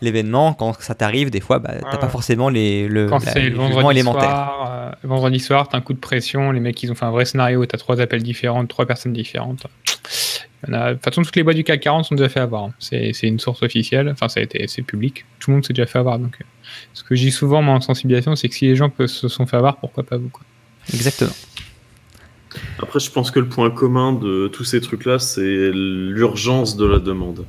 [0.00, 3.08] l'événement, quand ça t'arrive, des fois, bah, t'as pas forcément les le.
[3.08, 6.92] Quand c'est le vendredi soir, vendredi soir, t'as un coup de pression, les mecs ils
[6.92, 9.66] ont fait un vrai scénario, t'as trois appels différents, trois personnes différentes.
[10.68, 12.64] De toute façon, toutes les boîtes du CAC 40 sont déjà fait avoir.
[12.64, 12.74] Hein.
[12.78, 15.24] C'est une source officielle, enfin, ça a été, c'est public.
[15.38, 16.18] Tout le monde s'est déjà fait avoir.
[16.18, 16.44] Donc, euh,
[16.92, 19.46] ce que je dis souvent, moi, en sensibilisation, c'est que si les gens se sont
[19.46, 20.42] fait avoir, pourquoi pas vous quoi.
[20.92, 21.32] Exactement.
[22.78, 26.98] Après, je pense que le point commun de tous ces trucs-là, c'est l'urgence de la
[26.98, 27.44] demande.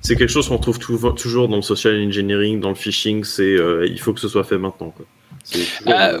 [0.00, 3.86] C'est quelque chose qu'on trouve toujours dans le social engineering, dans le phishing, c'est euh,
[3.86, 4.90] il faut que ce soit fait maintenant.
[4.90, 5.06] Quoi.
[5.86, 6.18] Euh,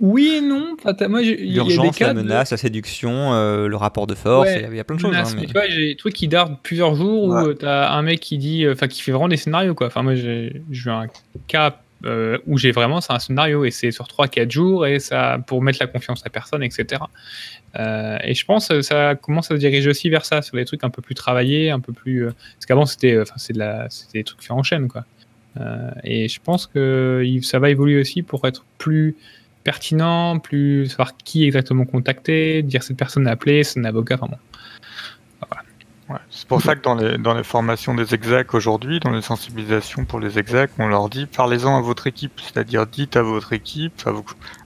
[0.00, 0.76] oui et non.
[1.08, 4.96] moi, L'urgence, la menace, la séduction, euh, le rapport de force, il y, a plein
[4.96, 5.14] de choses.
[5.14, 5.46] Hein, mais...
[5.46, 8.38] tu vois, j'ai des trucs qui dardent plusieurs jours où tu as un mec qui
[8.38, 9.88] dit, enfin, qui fait vraiment des scénarios, quoi.
[9.88, 11.06] Enfin, moi, j'ai eu un
[11.46, 15.38] cas euh, où j'ai vraiment, c'est un scénario et c'est sur 3-4 jours et ça,
[15.46, 17.02] pour mettre la confiance à personne, etc.
[17.76, 20.84] et je pense que ça commence à se diriger aussi vers ça, sur des trucs
[20.84, 22.26] un peu plus travaillés, un peu plus.
[22.26, 25.04] parce qu'avant, c'était enfin, c'est de la, des trucs faits en chaîne, quoi.
[25.60, 29.16] Euh, et je pense que ça va évoluer aussi pour être plus
[29.62, 34.38] pertinent, plus savoir qui exactement contacter, dire cette personne à appeler, son avocat, vraiment.
[36.28, 40.04] c'est pour ça que dans les, dans les formations des execs aujourd'hui, dans les sensibilisations
[40.04, 44.02] pour les execs, on leur dit parlez-en à votre équipe, c'est-à-dire dites à votre équipe,
[44.04, 44.10] à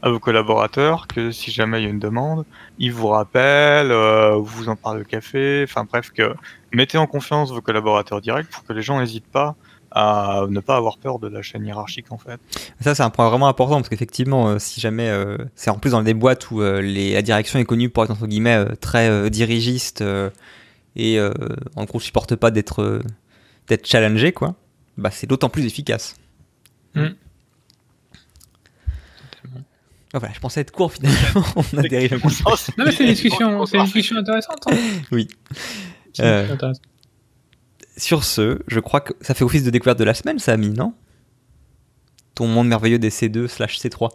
[0.09, 2.45] vos, collaborateurs que si jamais il y a une demande,
[2.79, 6.35] ils vous rappellent, euh, vous en parlez au café, enfin bref, que
[6.73, 9.55] mettez en confiance vos collaborateurs directs pour que les gens n'hésitent pas
[9.91, 12.39] à ne pas avoir peur de la chaîne hiérarchique en fait.
[12.81, 15.91] Ça c'est un point vraiment important parce qu'effectivement euh, si jamais euh, c'est en plus
[15.91, 19.31] dans des boîtes où euh, les, la direction est connue pour être entre guillemets très
[19.31, 20.05] dirigiste
[20.97, 21.19] et
[21.77, 23.01] en gros supporte pas d'être
[23.69, 24.55] d'être challengé quoi,
[24.97, 26.17] bah c'est d'autant plus efficace.
[26.95, 27.09] Mm.
[30.15, 31.45] Ah, voilà, je pensais être court finalement.
[31.75, 32.51] On a dérivé un petit peu.
[32.79, 34.59] Non, mais c'est une discussion, c'est une discussion intéressante.
[34.71, 34.77] hein.
[35.13, 35.29] Oui.
[36.15, 36.83] C'est une Euh, discussion intéressante.
[37.99, 40.71] Sur ce, je crois que ça fait office de découverte de la semaine, ça, Ami,
[40.71, 40.95] non?
[42.35, 44.09] Ton monde merveilleux des C2 slash C3.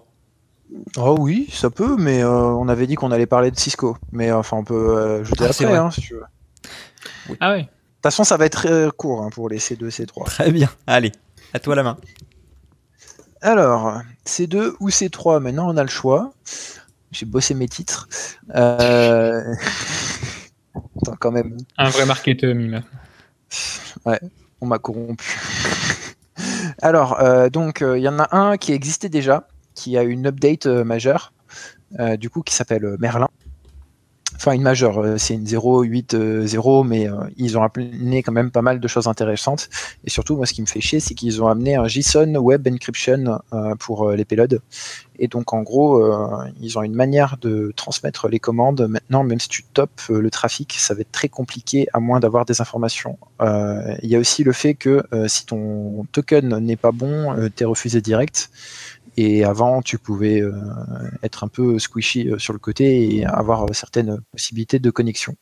[0.97, 3.97] Oh oui, ça peut, mais euh, on avait dit qu'on allait parler de Cisco.
[4.13, 6.23] Mais euh, enfin, on peut euh, ajouter Ah, c'est après, hein, si tu veux.
[7.29, 7.63] De Ah ouais.
[7.63, 7.71] toute
[8.03, 10.25] façon, ça va être très court hein, pour les C2, C3.
[10.25, 10.69] Très bien.
[10.87, 11.11] Allez,
[11.53, 11.97] à toi la main.
[13.41, 16.33] Alors, C2 ou C3, maintenant on a le choix.
[17.11, 18.07] J'ai bossé mes titres.
[18.55, 19.43] Euh...
[21.01, 22.81] Attends, quand même, Un vrai marketeur, Mima.
[24.61, 25.39] On m'a corrompu.
[26.81, 30.65] Alors, euh, donc, il y en a un qui existait déjà, qui a une update
[30.65, 31.33] euh, majeure,
[31.99, 33.29] euh, du coup, qui s'appelle euh, Merlin.
[34.35, 38.61] Enfin, une majeure, euh, c'est une 0.8.0, mais euh, ils ont amené quand même pas
[38.61, 39.69] mal de choses intéressantes.
[40.03, 42.67] Et surtout, moi, ce qui me fait chier, c'est qu'ils ont amené un JSON Web
[42.67, 44.59] Encryption euh, pour les payloads.
[45.19, 46.03] Et donc, en gros,
[46.59, 48.87] ils ont une manière de transmettre les commandes.
[48.89, 52.45] Maintenant, même si tu topes le trafic, ça va être très compliqué à moins d'avoir
[52.45, 53.19] des informations.
[53.39, 58.01] Il y a aussi le fait que si ton token n'est pas bon, t'es refusé
[58.01, 58.49] direct.
[59.17, 60.51] Et avant, tu pouvais euh,
[61.21, 65.35] être un peu squishy euh, sur le côté et avoir euh, certaines possibilités de connexion.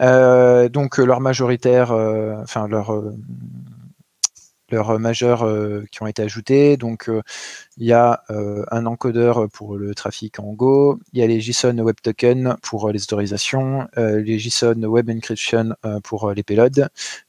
[0.00, 3.02] Donc, leur majoritaire, enfin, leur,
[4.70, 5.48] leurs majeurs
[5.90, 6.76] qui ont été ajoutés.
[6.76, 7.10] Donc,
[7.78, 11.78] il y a un encodeur pour le trafic en Go, il y a les JSON
[11.78, 16.88] Web Token pour les autorisations, les JSON Web Encryption pour les payloads,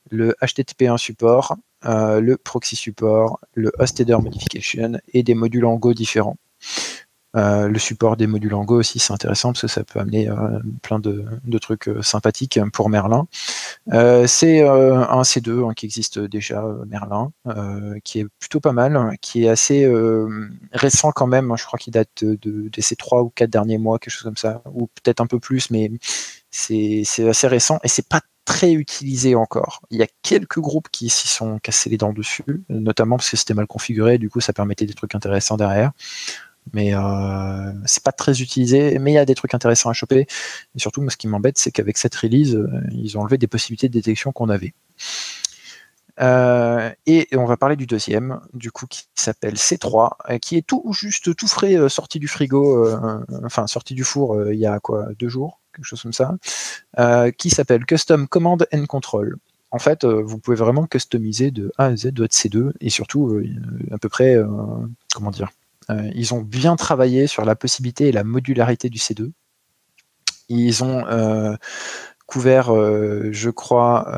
[0.09, 5.75] le HTTP1 support, euh, le proxy support, le host header modification et des modules en
[5.75, 6.37] Go différents.
[7.35, 10.27] Euh, le support des modules en Go aussi, c'est intéressant parce que ça peut amener
[10.27, 11.23] euh, plein de,
[11.59, 13.27] trucs sympathiques pour Merlin.
[13.91, 17.31] C'est un C2 hein, qui existe déjà, Merlin,
[18.03, 19.87] qui est plutôt pas mal, qui est assez
[20.71, 21.51] récent quand même.
[21.51, 24.37] hein, je crois qu'il date de, ces trois ou quatre derniers mois, quelque chose comme
[24.37, 25.91] ça, ou peut-être un peu plus, mais
[26.49, 29.81] c'est assez récent et c'est pas très utilisé encore.
[29.91, 33.35] Il y a quelques groupes qui s'y sont cassés les dents dessus, notamment parce que
[33.35, 35.91] c'était mal configuré, du coup ça permettait des trucs intéressants derrière.
[36.73, 40.27] Mais euh, c'est pas très utilisé, mais il y a des trucs intéressants à choper.
[40.75, 43.47] Et surtout, moi, ce qui m'embête, c'est qu'avec cette release, euh, ils ont enlevé des
[43.47, 44.73] possibilités de détection qu'on avait.
[46.19, 50.65] Euh, et on va parler du deuxième, du coup, qui s'appelle C3, euh, qui est
[50.65, 52.89] tout juste tout frais, sorti du frigo,
[53.45, 56.35] enfin sorti du four il y a quoi, deux jours, quelque chose comme ça,
[56.99, 59.37] euh, qui s'appelle Custom Command and Control.
[59.71, 63.29] En fait, euh, vous pouvez vraiment customiser de A à Z votre C2 et surtout
[63.29, 63.45] euh,
[63.91, 64.37] à peu près,
[65.13, 65.51] comment dire,
[66.13, 69.31] ils ont bien travaillé sur la possibilité et la modularité du C2.
[70.49, 71.05] Ils ont
[72.25, 72.73] couvert,
[73.31, 74.11] je crois,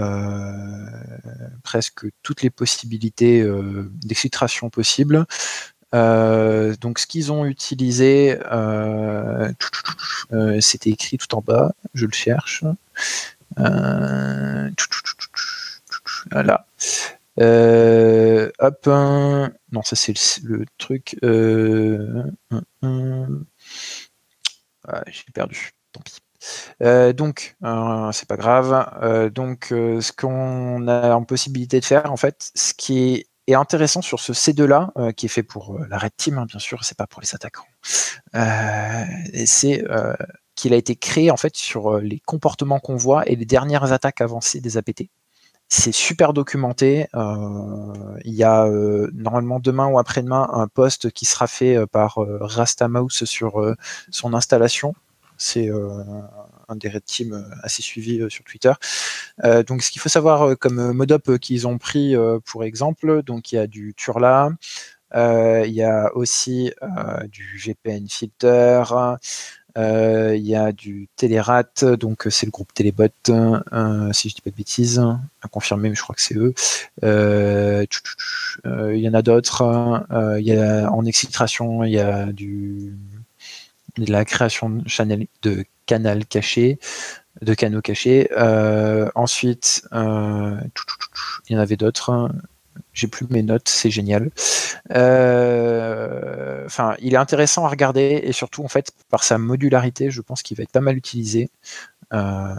[1.63, 3.47] presque toutes les possibilités
[4.03, 5.27] d'exfiltration possibles.
[5.95, 9.51] Euh, donc, ce qu'ils ont utilisé, euh,
[10.33, 11.73] euh, c'était écrit tout en bas.
[11.93, 12.63] Je le cherche.
[16.31, 16.65] Voilà.
[18.59, 20.13] Hop, non, ça c'est
[20.43, 21.17] le, truc.
[24.87, 25.71] Ah, J'ai perdu.
[25.91, 26.19] Tant pis.
[27.15, 29.31] Donc, euh, c'est pas grave.
[29.33, 34.01] Donc, ce qu'on a en possibilité de faire, en fait, ce qui est, est intéressant
[34.01, 36.59] sur ce C2 là, euh, qui est fait pour euh, la Red Team, hein, bien
[36.59, 37.67] sûr, c'est pas pour les attaquants.
[38.35, 39.83] Euh, et c'est
[40.55, 44.21] qu'il a été créé en fait sur les comportements qu'on voit et les dernières attaques
[44.21, 45.09] avancées des APT.
[45.69, 47.07] C'est super documenté.
[47.13, 48.67] Il y a
[49.13, 53.73] normalement demain ou après-demain un post qui sera fait par Rastamouse sur
[54.09, 54.93] son installation.
[55.37, 55.69] C'est
[56.69, 58.71] un des Red Team euh, assez suivi euh, sur Twitter.
[59.43, 62.15] Euh, donc, ce qu'il faut savoir comme mode-up qu'ils ont pris,
[62.45, 64.51] pour exemple, donc il y a du Turla,
[65.13, 66.71] il y a aussi
[67.29, 68.83] du VPN filter,
[69.77, 71.63] il y a du Telerat,
[71.99, 74.99] donc c'est le groupe Telebot, euh, si je dis pas de bêtises,
[75.41, 76.53] à confirmer, mais je crois que c'est eux.
[78.65, 80.05] Il y en a d'autres.
[80.39, 82.27] il y a en exfiltration, il y a
[83.97, 86.77] de la création de, channel, de canal caché,
[87.41, 88.29] de canaux cachés.
[88.37, 90.55] Euh, ensuite, euh,
[91.47, 92.29] il y en avait d'autres.
[92.93, 94.29] J'ai plus mes notes, c'est génial.
[94.93, 96.29] Euh,
[96.69, 100.43] Enfin, il est intéressant à regarder et surtout en fait par sa modularité, je pense
[100.43, 101.49] qu'il va être pas mal utilisé.
[102.11, 102.55] Euh,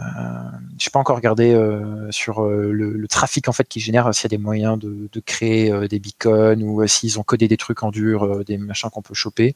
[0.79, 4.23] je n'ai pas encore regardé euh, sur euh, le, trafic en fait qui génère s'il
[4.23, 7.91] y a des moyens de, créer des beacons ou s'ils ont codé des trucs en
[7.91, 9.55] dur, des machins qu'on peut choper.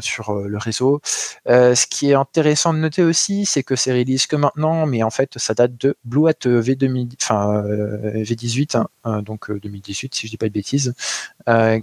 [0.00, 1.00] Sur le réseau.
[1.46, 5.10] Ce qui est intéressant de noter aussi, c'est que c'est release que maintenant, mais en
[5.10, 10.38] fait, ça date de Blue Hat V2000, enfin V18, hein, donc 2018 si je dis
[10.38, 10.92] pas de bêtises,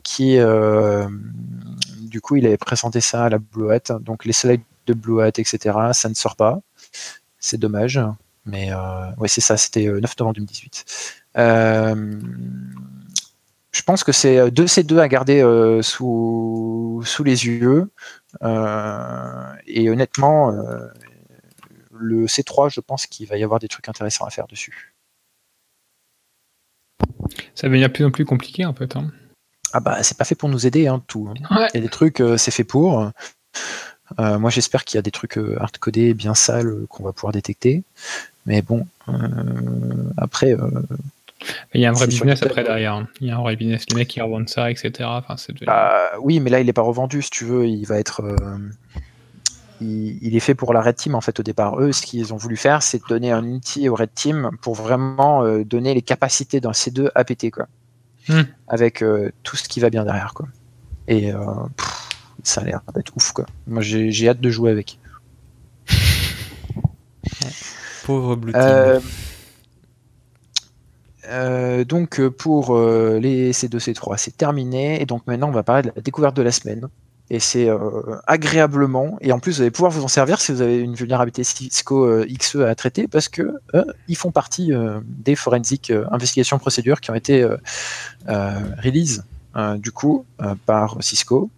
[0.03, 0.37] qui
[2.01, 5.21] du coup, il avait présenté ça à la Blue Hat, donc les slides de Blue
[5.21, 5.77] Hat, etc.
[5.93, 6.59] Ça ne sort pas.
[7.39, 7.99] C'est dommage.
[8.45, 10.85] Mais euh, ouais, c'est ça, c'était 9 novembre 2018.
[11.37, 12.19] Euh,
[13.75, 17.91] je pense que c'est deux C2 à garder euh, sous, sous les yeux.
[18.41, 20.87] Euh, et honnêtement, euh,
[21.91, 24.95] le C3, je pense qu'il va y avoir des trucs intéressants à faire dessus.
[27.53, 28.95] Ça devient de plus en plus compliqué en fait.
[28.95, 29.11] Hein.
[29.73, 31.27] Ah bah c'est pas fait pour nous aider, hein, tout.
[31.29, 31.55] Hein.
[31.55, 31.67] Ouais.
[31.73, 33.11] Il y a des trucs, euh, c'est fait pour.
[34.19, 37.11] Euh, moi j'espère qu'il y a des trucs euh, hard-codés bien sales euh, qu'on va
[37.11, 37.83] pouvoir détecter.
[38.45, 39.13] Mais bon, euh,
[40.17, 40.55] après,
[41.73, 42.93] Il y a un vrai business après derrière.
[42.93, 43.07] hein.
[43.19, 43.85] Il y a un vrai business.
[43.89, 44.91] Les mecs qui revendent ça, etc.
[45.03, 48.21] Enfin, bah, oui, mais là il est pas revendu, si tu veux, il va être.
[49.81, 51.79] il, il est fait pour la Red Team en fait au départ.
[51.81, 55.43] Eux, ce qu'ils ont voulu faire, c'est donner un outil au Red Team pour vraiment
[55.43, 57.67] euh, donner les capacités d'un C2 à péter, quoi.
[58.29, 58.43] Hmm.
[58.67, 60.47] Avec euh, tout ce qui va bien derrière, quoi.
[61.07, 61.39] Et euh,
[61.77, 62.04] pff,
[62.47, 63.45] ça a l'air d'être ouf, quoi.
[63.67, 64.99] Moi j'ai j'ai hâte de jouer avec.
[68.05, 68.61] Pauvre Blue Team.
[68.63, 68.99] Euh,
[71.29, 75.01] euh, donc euh, pour euh, les C2, C3, c'est terminé.
[75.01, 76.87] Et donc maintenant, on va parler de la découverte de la semaine.
[77.31, 77.79] Et c'est euh,
[78.27, 79.17] agréablement.
[79.21, 82.23] Et en plus, vous allez pouvoir vous en servir si vous avez une vulnérabilité Cisco
[82.25, 83.55] XE à traiter, parce que
[84.07, 84.71] ils font partie
[85.03, 87.43] des forensic investigations procédures qui ont été
[88.27, 89.23] release
[89.77, 90.27] du coup
[90.67, 91.49] par Cisco.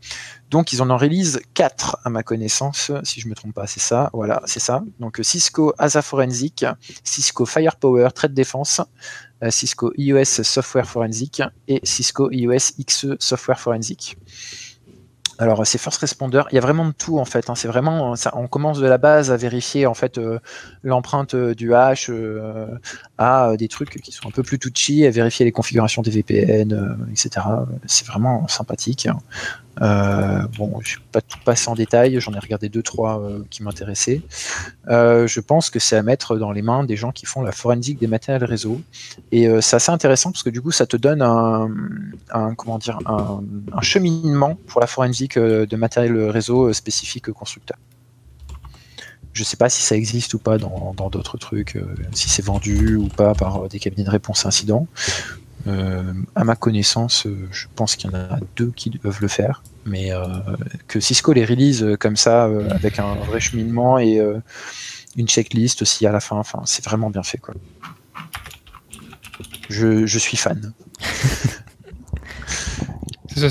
[0.50, 3.82] Donc ils en ont release 4 à ma connaissance, si je me trompe pas, c'est
[3.82, 4.10] ça.
[4.14, 4.84] Voilà, c'est ça.
[5.00, 6.66] Donc euh, Cisco Asa Forensic,
[7.04, 8.82] Cisco Firepower Trade Defense,
[9.44, 14.18] euh, Cisco iOS Software Forensic et Cisco iOS XE Software Forensic.
[15.40, 17.48] Alors c'est first responder, il y a vraiment de tout en fait.
[17.50, 17.54] hein.
[17.54, 20.40] C'est vraiment, on commence de la base à vérifier en fait euh,
[20.82, 22.10] l'empreinte du hash
[23.20, 26.98] à des trucs qui sont un peu plus touchy, à vérifier les configurations des VPN,
[27.12, 27.46] etc.
[27.86, 29.08] C'est vraiment sympathique.
[29.82, 33.22] Euh, bon, je ne vais pas tout passer en détail, j'en ai regardé deux trois
[33.22, 34.22] euh, qui m'intéressaient.
[34.88, 37.52] Euh, je pense que c'est à mettre dans les mains des gens qui font la
[37.52, 38.82] forensique des matériels réseau.
[39.32, 41.70] Et c'est assez intéressant parce que du coup, ça te donne un,
[43.82, 47.78] cheminement pour la forensique de matériel réseau spécifique constructeur.
[49.34, 51.78] Je sais pas si ça existe ou pas dans d'autres trucs,
[52.14, 54.88] si c'est vendu ou pas par des cabinets de réponse à incidents.
[55.68, 59.28] Euh, à ma connaissance, euh, je pense qu'il y en a deux qui peuvent le
[59.28, 60.24] faire, mais euh,
[60.88, 64.22] que Cisco les release comme ça, avec un vrai cheminement et
[65.16, 67.38] une checklist aussi à la fin, enfin, c'est vraiment bien fait.
[67.38, 67.56] Quoi.
[69.70, 70.74] Je, je suis fan.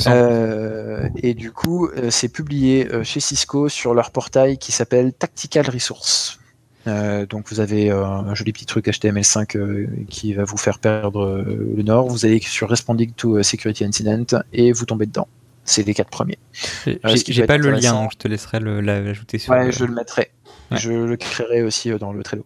[0.07, 5.13] Euh, et du coup, euh, c'est publié euh, chez Cisco sur leur portail qui s'appelle
[5.13, 6.39] Tactical Resource.
[6.87, 10.79] Euh, donc vous avez euh, un joli petit truc HTML5 euh, qui va vous faire
[10.79, 12.09] perdre le nord.
[12.09, 15.29] Vous allez sur Responding to Security Incident et vous tombez dedans.
[15.65, 16.39] C'est les quatre premiers.
[17.33, 19.53] J'ai pas le lien, je te laisserai l'ajouter sur.
[19.53, 20.31] Ouais, le- je le mettrai.
[20.73, 22.45] Je le créerai aussi euh, dans le Trello.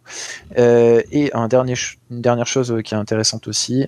[0.59, 1.48] Euh, et une
[2.10, 3.86] dernière chose euh, qui est intéressante aussi,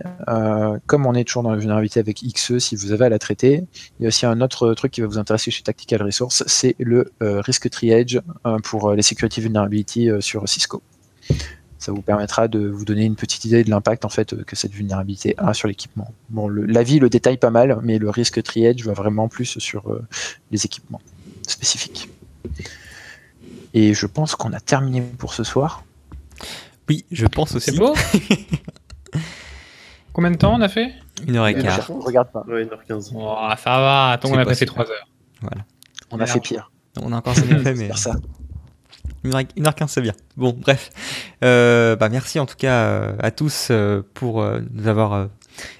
[0.86, 3.64] comme on est toujours dans la vulnérabilité avec XE, si vous avez à la traiter,
[3.98, 6.74] il y a aussi un autre truc qui va vous intéresser chez Tactical Resource, c'est
[6.78, 8.20] le euh, Risk Triage
[8.64, 10.82] pour les Security Vulnerability sur Cisco.
[11.78, 14.72] Ça vous permettra de vous donner une petite idée de l'impact en fait que cette
[14.72, 16.12] vulnérabilité a sur l'équipement.
[16.30, 20.00] Bon, le- l'avis le détaille pas mal, mais le Risk Triage va vraiment plus sur
[20.52, 21.00] les équipements
[21.46, 22.08] spécifiques.
[23.74, 25.84] Et je pense qu'on a terminé pour ce soir.
[26.88, 27.70] Oui, je pense aussi.
[27.70, 27.94] C'est beau
[30.12, 30.92] Combien de temps on a fait?
[31.26, 31.86] Une heure et quart.
[31.86, 32.44] je regarde pas.
[32.46, 33.12] Ouais, 1h15.
[33.14, 34.66] oh, Ça va, attends, on a pas passé.
[34.66, 35.06] 3 heures.
[36.10, 36.70] On a fait pire.
[37.00, 38.14] On a encore fait, mais Faire ça.
[39.24, 40.12] 1h15 c'est bien.
[40.36, 40.90] Bon, bref.
[41.44, 45.28] Euh, bah, merci en tout cas euh, à tous euh, pour nous avoir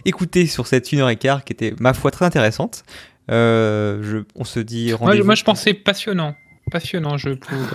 [0.05, 2.85] écoutés sur cette 1h15 qui était, ma foi, très intéressante.
[3.31, 5.25] Euh, je, on se dit rendez-vous.
[5.25, 6.35] moi, je pensais passionnant.
[6.73, 7.69] Passionnant, je trouve,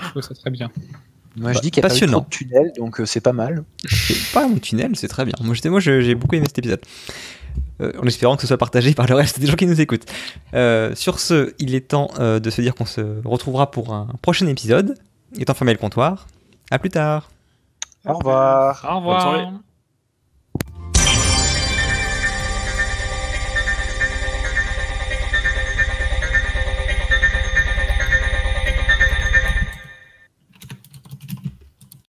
[0.00, 0.70] je trouve ça très bien.
[1.36, 2.20] Moi, je Bah, dis qu'il n'y a pas eu trop passionnant.
[2.20, 3.64] de tunnels, donc euh, c'est pas mal.
[4.32, 5.34] Pas un tunnel, c'est très bien.
[5.42, 6.80] Moi, j'ai beaucoup aimé cet épisode.
[7.80, 10.06] Euh, en espérant que ce soit partagé par le reste des gens qui nous écoutent.
[10.54, 14.08] Euh, sur ce, il est temps euh, de se dire qu'on se retrouvera pour un
[14.22, 14.98] prochain épisode.
[15.38, 16.26] Étant fermé le comptoir.
[16.70, 17.30] À plus tard.
[18.04, 18.84] Au revoir.
[18.90, 19.52] Au revoir.